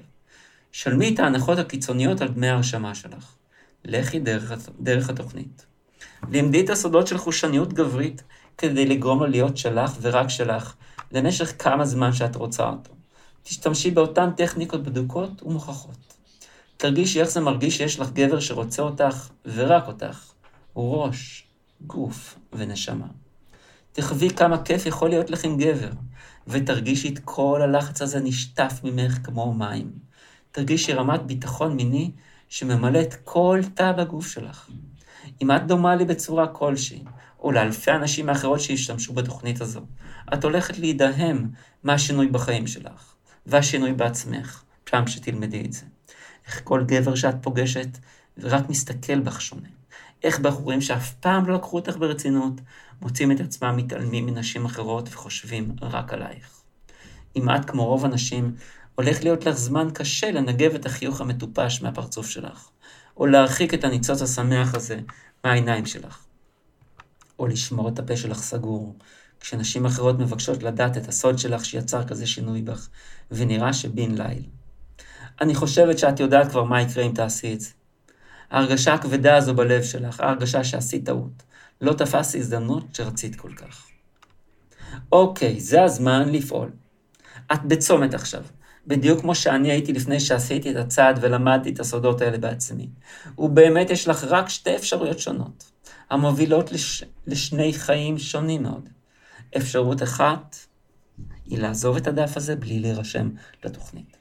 [0.71, 3.35] שלמי את ההנחות הקיצוניות על דמי ההרשמה שלך.
[3.85, 5.65] לכי דרך, דרך התוכנית.
[6.31, 8.23] לימדי את הסודות של חושניות גברית
[8.57, 10.73] כדי לגרום לו להיות שלך ורק שלך
[11.11, 12.91] למשך כמה זמן שאת רוצה אותו.
[13.43, 16.12] תשתמשי באותן טכניקות בדוקות ומוכחות.
[16.83, 20.31] תרגישי איך זה מרגיש שיש לך גבר שרוצה אותך ורק אותך.
[20.75, 21.47] ראש,
[21.81, 23.07] גוף ונשמה.
[23.91, 25.89] תחווי כמה כיף יכול להיות לך עם גבר,
[26.47, 29.91] ותרגישי את כל הלחץ הזה נשטף ממך כמו מים.
[30.51, 32.11] תרגישי רמת ביטחון מיני
[32.49, 34.69] שממלא את כל תא בגוף שלך.
[35.41, 37.03] אם את דומה לי בצורה כלשהי,
[37.39, 39.81] או לאלפי אנשים האחרות שהשתמשו בתוכנית הזו,
[40.33, 41.49] את הולכת להידהם
[41.83, 43.13] מהשינוי בחיים שלך,
[43.45, 45.92] והשינוי בעצמך, פעם שתלמדי את זה.
[46.47, 47.97] איך כל גבר שאת פוגשת
[48.37, 49.67] ורק מסתכל בך שונה.
[50.23, 52.61] איך בחורים שאף פעם לא לקחו אותך ברצינות,
[53.01, 56.61] מוצאים את עצמם מתעלמים מנשים אחרות וחושבים רק עלייך.
[57.35, 58.55] אם את, כמו רוב הנשים,
[58.95, 62.69] הולך להיות לך זמן קשה לנגב את החיוך המטופש מהפרצוף שלך,
[63.17, 64.99] או להרחיק את הניצוץ השמח הזה
[65.43, 66.25] מהעיניים שלך,
[67.39, 68.95] או לשמור את הפה שלך סגור,
[69.39, 72.89] כשנשים אחרות מבקשות לדעת את הסוד שלך שיצר כזה שינוי בך,
[73.31, 74.43] ונראה שבן ליל.
[75.43, 77.69] אני חושבת שאת יודעת כבר מה יקרה אם תעשי את זה.
[78.51, 81.43] ההרגשה הכבדה הזו בלב שלך, ההרגשה שעשית טעות,
[81.81, 83.87] לא תפס הזדמנות שרצית כל כך.
[85.11, 86.71] אוקיי, זה הזמן לפעול.
[87.53, 88.43] את בצומת עכשיו,
[88.87, 92.89] בדיוק כמו שאני הייתי לפני שעשיתי את הצעד ולמדתי את הסודות האלה בעצמי.
[93.37, 95.71] ובאמת יש לך רק שתי אפשרויות שונות,
[96.09, 97.03] המובילות לש...
[97.27, 98.89] לשני חיים שונים מאוד.
[99.57, 100.55] אפשרות אחת
[101.45, 103.29] היא לעזוב את הדף הזה בלי להירשם
[103.63, 104.12] לתוכנית.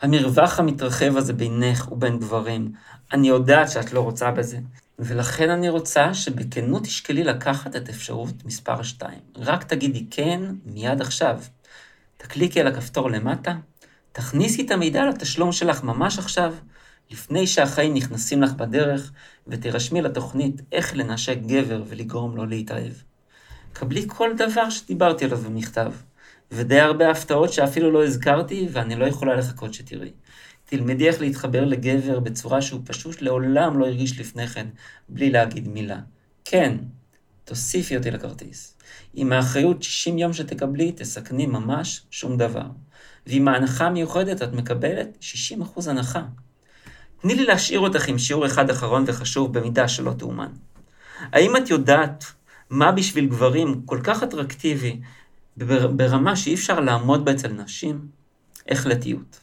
[0.00, 2.72] המרווח המתרחב הזה בינך ובין גברים,
[3.12, 4.58] אני יודעת שאת לא רוצה בזה,
[4.98, 9.18] ולכן אני רוצה שבכנות תשקלי לקחת את אפשרות מספר 2.
[9.36, 11.40] רק תגידי כן מיד עכשיו.
[12.16, 13.54] תקליקי על הכפתור למטה,
[14.12, 16.54] תכניסי את המידע לתשלום שלך ממש עכשיו,
[17.10, 19.12] לפני שהחיים נכנסים לך בדרך,
[19.46, 22.92] ותירשמי לתוכנית איך לנשק גבר ולגרום לו להתאהב.
[23.72, 25.92] קבלי כל דבר שדיברתי עליו במכתב,
[26.50, 30.12] ודי הרבה הפתעות שאפילו לא הזכרתי, ואני לא יכולה לחכות שתראי.
[30.64, 34.66] תלמדי איך להתחבר לגבר בצורה שהוא פשוט לעולם לא הרגיש לפני כן,
[35.08, 36.00] בלי להגיד מילה.
[36.44, 36.76] כן,
[37.44, 38.76] תוסיפי אותי לכרטיס.
[39.14, 42.66] עם האחריות 60 יום שתקבלי, תסכני ממש שום דבר.
[43.26, 45.18] ועם ההנחה המיוחדת את מקבלת
[45.76, 46.22] 60% הנחה.
[47.20, 50.50] תני לי להשאיר אותך עם שיעור אחד אחרון וחשוב במידה שלא תאומן.
[51.32, 52.24] האם את יודעת
[52.70, 55.00] מה בשביל גברים כל כך אטרקטיבי
[55.90, 58.08] ברמה שאי אפשר לעמוד בה אצל נשים?
[58.68, 59.40] החלטיות.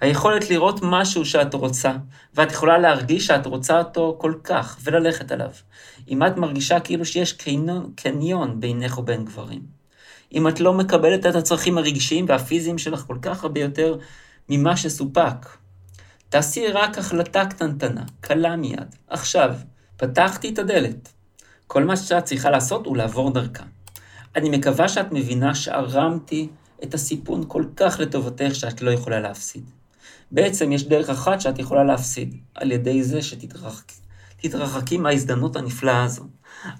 [0.00, 1.92] היכולת לראות משהו שאת רוצה,
[2.34, 5.50] ואת יכולה להרגיש שאת רוצה אותו כל כך, וללכת עליו.
[6.08, 9.62] אם את מרגישה כאילו שיש קניון, קניון בינך ובין גברים.
[10.32, 13.96] אם את לא מקבלת את הצרכים הרגשיים והפיזיים שלך כל כך הרבה יותר
[14.48, 15.46] ממה שסופק.
[16.28, 18.94] תעשי רק החלטה קטנטנה, קלה מיד.
[19.08, 19.54] עכשיו,
[19.96, 21.12] פתחתי את הדלת.
[21.66, 23.64] כל מה שאת צריכה לעשות הוא לעבור דרכה.
[24.36, 26.48] אני מקווה שאת מבינה שערמתי
[26.82, 29.70] את הסיפון כל כך לטובתך שאת לא יכולה להפסיד.
[30.30, 36.24] בעצם יש דרך אחת שאת יכולה להפסיד, על ידי זה שתתרחקי מההזדמנות הנפלאה הזו.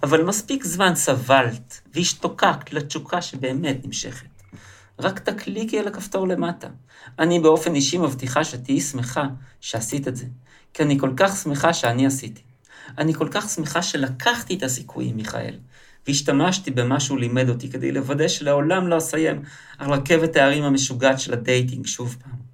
[0.03, 4.27] אבל מספיק זמן סבלת והשתוקקת לתשוקה שבאמת נמשכת.
[4.99, 6.69] רק תקליקי על הכפתור למטה.
[7.19, 9.27] אני באופן אישי מבטיחה שתהיי שמחה
[9.61, 10.27] שעשית את זה,
[10.75, 12.43] כי אני כל כך שמחה שאני עשיתי.
[12.99, 15.59] אני כל כך שמחה שלקחתי את הסיכויים, מיכאל,
[16.07, 19.43] והשתמשתי במה שהוא לימד אותי כדי לוודא שלעולם לא אסיים
[19.79, 22.53] על רכבת ההרים המשוגעת של ה dating שוב פעם.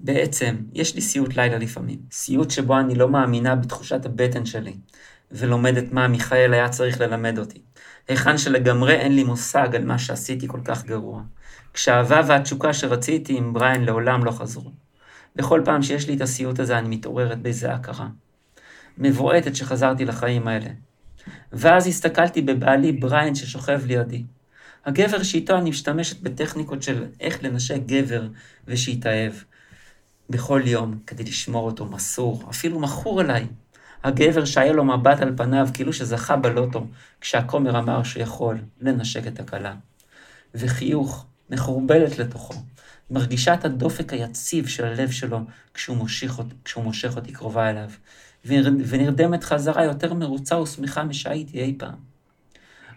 [0.00, 1.98] בעצם, יש לי סיוט לילה לפעמים.
[2.12, 4.76] סיוט שבו אני לא מאמינה בתחושת הבטן שלי,
[5.32, 7.62] ולומדת מה מיכאל היה צריך ללמד אותי.
[8.08, 11.22] היכן שלגמרי אין לי מושג על מה שעשיתי כל כך גרוע.
[11.74, 14.72] כשהאהבה והתשוקה שרציתי עם בריין לעולם לא חזרו.
[15.36, 18.08] בכל פעם שיש לי את הסיוט הזה אני מתעוררת באיזה הכרה.
[18.98, 20.70] מבועטת שחזרתי לחיים האלה.
[21.52, 24.24] ואז הסתכלתי בבעלי בריין ששוכב לידי.
[24.84, 28.28] הגבר שאיתו אני משתמשת בטכניקות של איך לנשק גבר
[28.66, 29.32] ושיתאהב.
[30.30, 33.46] בכל יום כדי לשמור אותו מסור, אפילו מכור עליי.
[34.04, 36.86] הגבר שהיה לו מבט על פניו כאילו שזכה בלוטו,
[37.20, 39.74] כשהכומר אמר שיכול לנשק את הכלה.
[40.54, 42.54] וחיוך מחורבלת לתוכו,
[43.10, 45.40] מרגישה את הדופק היציב של הלב שלו
[45.74, 47.90] כשהוא מושך, כשהוא מושך אותי קרובה אליו,
[48.88, 51.94] ונרדמת חזרה יותר מרוצה ושמחה משהייתי אי פעם.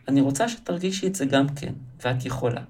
[0.08, 1.74] אני רוצה שתרגישי את זה גם כן,
[2.06, 2.62] ואת יכולה.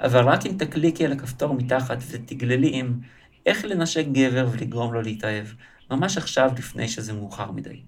[0.00, 3.00] אבל רק אם תקליקי על הכפתור מתחת ותגללי עם
[3.46, 5.46] איך לנשק גבר ולגרום לו להתאהב,
[5.90, 7.80] ממש עכשיו לפני שזה מאוחר מדי.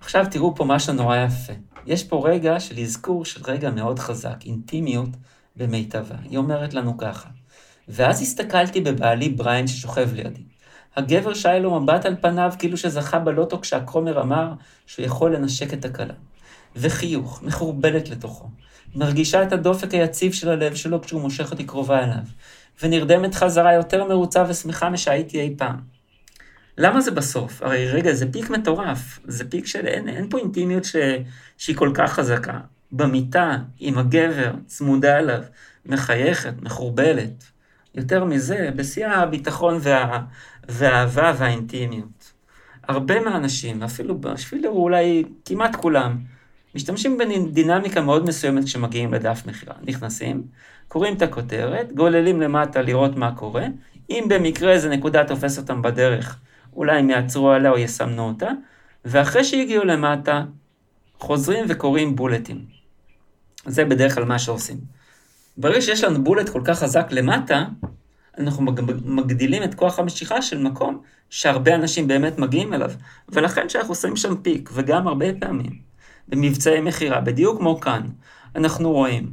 [0.00, 1.52] עכשיו תראו פה משהו נורא יפה.
[1.86, 5.08] יש פה רגע של אזכור של רגע מאוד חזק, אינטימיות
[5.56, 6.16] במיטבה.
[6.30, 7.28] היא אומרת לנו ככה:
[7.88, 10.42] ואז הסתכלתי בבעלי בריין ששוכב לידי.
[10.96, 14.52] הגבר שהיה לו מבט על פניו כאילו שזכה בלוטו כשהכומר אמר
[14.86, 16.14] שהוא יכול לנשק את הכלה.
[16.76, 18.48] וחיוך, מחורבנת לתוכו.
[18.94, 22.24] מרגישה את הדופק היציב של הלב שלו כשהוא מושך אותי קרובה אליו.
[22.82, 25.76] ונרדמת חזרה יותר מרוצה ושמחה משהייתי אי פעם.
[26.78, 27.62] למה זה בסוף?
[27.62, 29.18] הרי רגע, זה פיק מטורף.
[29.24, 30.96] זה פיק של אין, אין פה אינטימיות ש,
[31.58, 32.60] שהיא כל כך חזקה.
[32.92, 35.42] במיטה, עם הגבר, צמודה אליו,
[35.86, 37.44] מחייכת, מחורבלת.
[37.94, 40.20] יותר מזה, בשיא הביטחון וה,
[40.68, 42.32] והאהבה והאינטימיות.
[42.88, 46.18] הרבה מהאנשים, אפילו, אפילו אולי כמעט כולם,
[46.74, 49.74] משתמשים בדינמיקה מאוד מסוימת כשמגיעים לדף מכירה.
[49.82, 50.42] נכנסים,
[50.88, 53.66] קוראים את הכותרת, גוללים למטה לראות מה קורה,
[54.10, 56.38] אם במקרה איזה נקודה תופס אותם בדרך,
[56.76, 58.50] אולי הם יעצרו עליה או יסמנו אותה,
[59.04, 60.44] ואחרי שהגיעו למטה,
[61.18, 62.64] חוזרים וקוראים בולטים.
[63.66, 64.76] זה בדרך כלל מה שעושים.
[65.56, 67.64] ברגע שיש לנו בולט כל כך חזק למטה,
[68.38, 68.64] אנחנו
[69.04, 72.90] מגדילים את כוח המשיכה של מקום שהרבה אנשים באמת מגיעים אליו,
[73.28, 75.78] ולכן שאנחנו שמים שם פיק, וגם הרבה פעמים,
[76.28, 78.02] במבצעי מכירה, בדיוק כמו כאן,
[78.56, 79.32] אנחנו רואים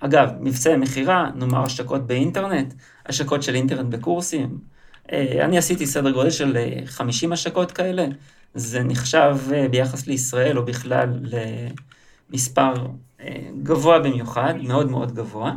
[0.00, 2.74] אגב, מבצעי מכירה, נאמר השקות באינטרנט,
[3.06, 4.58] השקות של אינטרנט בקורסים.
[5.12, 8.06] אה, אני עשיתי סדר גודל של 50 אה, השקות כאלה.
[8.54, 11.08] זה נחשב אה, ביחס לישראל או בכלל
[12.30, 12.74] למספר
[13.62, 15.52] גבוה במיוחד, מאוד מאוד גבוה,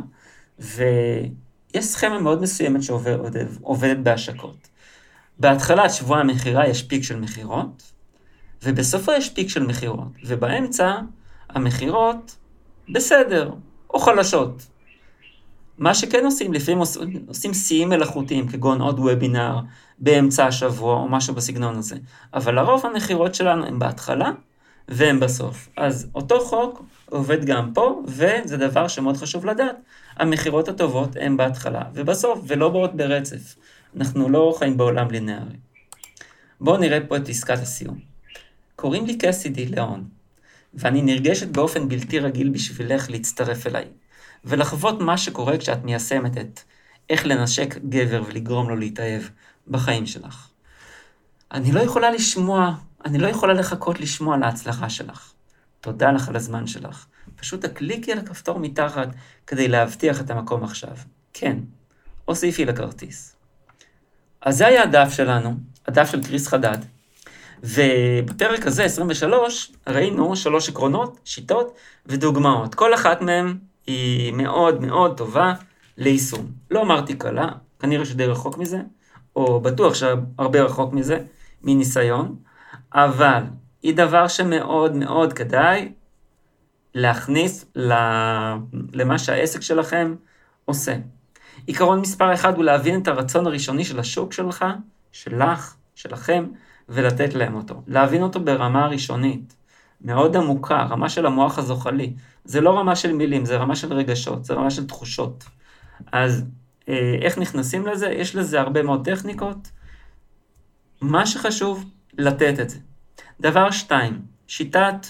[1.76, 4.68] ויש סכמה מאוד מסוימת שעובדת בהשקות.
[5.38, 7.92] בהתחלת שבוע המכירה יש פיק של מכירות,
[8.62, 10.92] ובסופו יש פיק של מכירות, ובאמצע
[11.50, 12.36] המכירות
[12.88, 13.52] בסדר,
[13.94, 14.66] או חלשות.
[15.78, 16.80] מה שכן עושים, לפעמים
[17.26, 19.60] עושים שיאים מלאכותיים, כגון עוד וובינר
[19.98, 21.96] באמצע השבוע או משהו בסגנון הזה.
[22.34, 24.30] אבל לרוב המכירות שלנו הן בהתחלה
[24.88, 25.68] והן בסוף.
[25.76, 29.76] אז אותו חוק עובד גם פה, וזה דבר שמאוד חשוב לדעת.
[30.16, 33.56] המכירות הטובות הן בהתחלה ובסוף, ולא באות ברצף.
[33.96, 35.56] אנחנו לא חיים בעולם לינארי.
[36.60, 37.98] בואו נראה פה את עסקת הסיום.
[38.76, 40.04] קוראים לי קסידי ליאון.
[40.74, 43.84] ואני נרגשת באופן בלתי רגיל בשבילך להצטרף אליי,
[44.44, 46.60] ולחוות מה שקורה כשאת מיישמת את
[47.10, 49.22] איך לנשק גבר ולגרום לו להתאהב
[49.68, 50.48] בחיים שלך.
[51.52, 55.32] אני לא יכולה לשמוע, אני לא יכולה לחכות לשמוע על ההצלחה שלך.
[55.80, 57.06] תודה לך על הזמן שלך.
[57.36, 59.08] פשוט תקליקי על הכפתור מתחת
[59.46, 60.96] כדי להבטיח את המקום עכשיו.
[61.32, 61.58] כן,
[62.24, 63.36] הוסיפי לכרטיס.
[64.40, 65.54] אז זה היה הדף שלנו,
[65.86, 66.78] הדף של קריס חדד.
[67.62, 71.76] ובפרק הזה, 23, ראינו שלוש עקרונות, שיטות
[72.06, 72.74] ודוגמאות.
[72.74, 75.54] כל אחת מהן היא מאוד מאוד טובה
[75.96, 76.46] ליישום.
[76.70, 78.78] לא אמרתי קלה, כנראה שדי רחוק מזה,
[79.36, 81.18] או בטוח שהרבה רחוק מזה,
[81.62, 82.36] מניסיון,
[82.94, 83.42] אבל
[83.82, 85.92] היא דבר שמאוד מאוד כדאי
[86.96, 87.64] להכניס
[88.92, 90.14] למה שהעסק שלכם
[90.64, 90.96] עושה.
[91.66, 94.64] עיקרון מספר אחד הוא להבין את הרצון הראשוני של השוק שלך,
[95.12, 96.46] שלך, שלכם,
[96.88, 97.82] ולתת להם אותו.
[97.86, 99.56] להבין אותו ברמה הראשונית,
[100.00, 102.12] מאוד עמוקה, רמה של המוח הזוחלי.
[102.44, 105.44] זה לא רמה של מילים, זה רמה של רגשות, זה רמה של תחושות.
[106.12, 106.44] אז
[106.88, 108.06] אה, איך נכנסים לזה?
[108.06, 109.70] יש לזה הרבה מאוד טכניקות.
[111.00, 111.84] מה שחשוב,
[112.18, 112.78] לתת את זה.
[113.40, 115.06] דבר שתיים, שיטת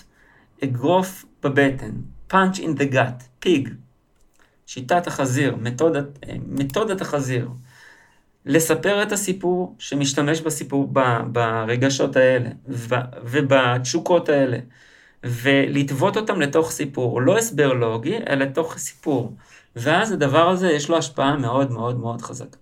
[0.65, 1.91] אגרוף בבטן,
[2.33, 3.69] punch in the gut, פיג,
[4.67, 7.49] שיטת החזיר, מתודת, אה, מתודת החזיר.
[8.47, 11.01] לספר את הסיפור שמשתמש בסיפור, ב,
[11.33, 12.49] ברגשות האלה
[13.25, 14.59] ובתשוקות האלה,
[15.25, 19.33] ולטוות אותם לתוך סיפור, לא הסבר לוגי, אלא לתוך סיפור.
[19.77, 22.59] ואז הדבר הזה יש לו השפעה מאוד מאוד מאוד חזקה.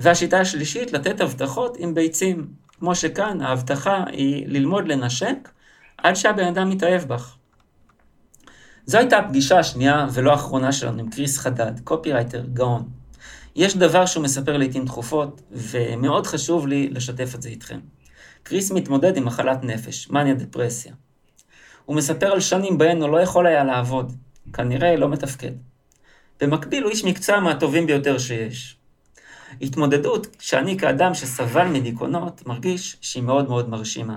[0.00, 2.46] והשיטה השלישית, לתת הבטחות עם ביצים.
[2.78, 5.48] כמו שכאן, ההבטחה היא ללמוד לנשק
[5.98, 7.36] עד שהבן אדם מתאהב בך.
[8.86, 12.88] זו הייתה הפגישה השנייה ולא האחרונה שלנו עם קריס חדד, קופירייטר גאון.
[13.56, 17.80] יש דבר שהוא מספר לעיתים תכופות, ומאוד חשוב לי לשתף את זה איתכם.
[18.42, 20.92] קריס מתמודד עם מחלת נפש, מניה דפרסיה.
[21.84, 24.12] הוא מספר על שנים בהן הוא לא יכול היה לעבוד,
[24.52, 25.52] כנראה לא מתפקד.
[26.40, 28.76] במקביל הוא איש מקצוע מהטובים ביותר שיש.
[29.62, 34.16] התמודדות שאני כאדם שסבל מדיכאונות מרגיש שהיא מאוד מאוד מרשימה.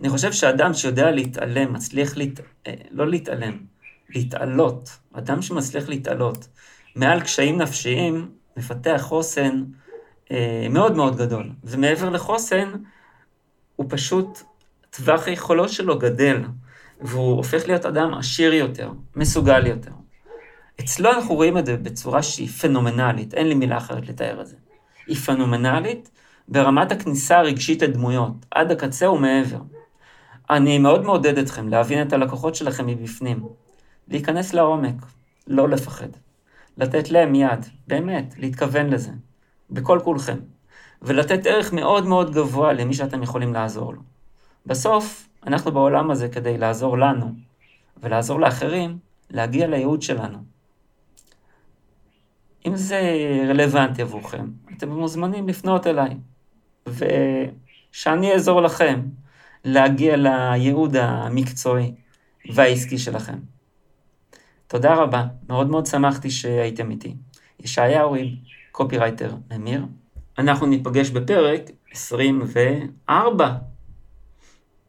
[0.00, 2.40] אני חושב שאדם שיודע להתעלם, מצליח להת...
[2.66, 3.58] אה, לא להתעלם,
[4.10, 6.48] להתעלות, אדם שמצליח להתעלות
[6.96, 9.64] מעל קשיים נפשיים, מפתח חוסן
[10.30, 11.50] אה, מאוד מאוד גדול.
[11.64, 12.72] ומעבר לחוסן,
[13.76, 14.42] הוא פשוט,
[14.90, 16.42] טווח היכולות שלו גדל,
[17.00, 19.90] והוא הופך להיות אדם עשיר יותר, מסוגל יותר.
[20.80, 24.56] אצלו אנחנו רואים את זה בצורה שהיא פנומנלית, אין לי מילה אחרת לתאר את זה.
[25.06, 26.10] היא פנומנלית
[26.48, 29.60] ברמת הכניסה הרגשית לדמויות, עד הקצה ומעבר.
[30.50, 33.42] אני מאוד מעודד אתכם להבין את הלקוחות שלכם מבפנים,
[34.10, 34.94] להיכנס לעומק,
[35.46, 36.08] לא לפחד,
[36.76, 39.10] לתת להם יד, באמת, להתכוון לזה,
[39.70, 40.38] בכל כולכם,
[41.02, 44.00] ולתת ערך מאוד מאוד גבוה למי שאתם יכולים לעזור לו.
[44.66, 47.32] בסוף, אנחנו בעולם הזה כדי לעזור לנו,
[48.02, 48.98] ולעזור לאחרים,
[49.30, 50.38] להגיע לייעוד שלנו.
[52.66, 53.00] אם זה
[53.48, 54.46] רלוונטי עבורכם,
[54.76, 56.16] אתם מוזמנים לפנות אליי,
[56.86, 59.00] ושאני אעזור לכם
[59.64, 61.94] להגיע לייעוד המקצועי
[62.54, 63.38] והעסקי שלכם.
[64.68, 67.14] תודה רבה, מאוד מאוד שמחתי שהייתם איתי.
[67.60, 68.28] ישעיה ריב,
[68.72, 69.84] קופירייטר ממיר.
[70.38, 71.60] אנחנו ניפגש בפרק
[71.92, 73.54] 24,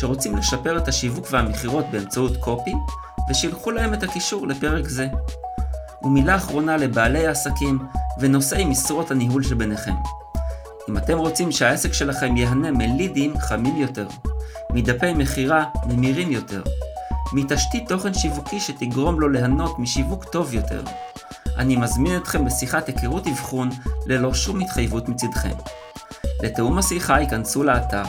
[0.00, 2.74] שרוצים לשפר את השיווק והמכירות באמצעות קופי,
[3.30, 5.08] ושילחו להם את הקישור לפרק זה.
[6.02, 7.78] ומילה אחרונה לבעלי העסקים
[8.20, 9.94] ונושאי משרות הניהול שביניכם.
[10.88, 14.06] אם אתם רוצים שהעסק שלכם ייהנה מלידים חמים יותר,
[14.70, 16.62] מדפי מכירה ממירים יותר,
[17.32, 20.82] מתשתית תוכן שיווקי שתגרום לו ליהנות משיווק טוב יותר,
[21.56, 23.70] אני מזמין אתכם לשיחת היכרות אבחון
[24.06, 25.54] ללא שום התחייבות מצדכם.
[26.42, 28.02] לתיאום השיחה ייכנסו לאתר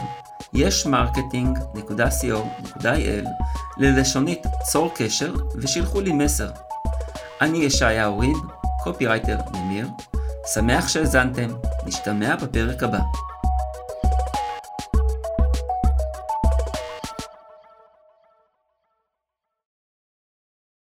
[0.54, 3.28] ישמרקטינג.co.il
[3.78, 6.50] ללשונית צור קשר ושילחו לי מסר.
[7.41, 8.38] אני ישעיהו ריב,
[8.84, 9.88] קופירייטר ממיר,
[10.54, 11.50] שמח שהאזנתם,
[11.86, 13.00] נשתמע בפרק הבא.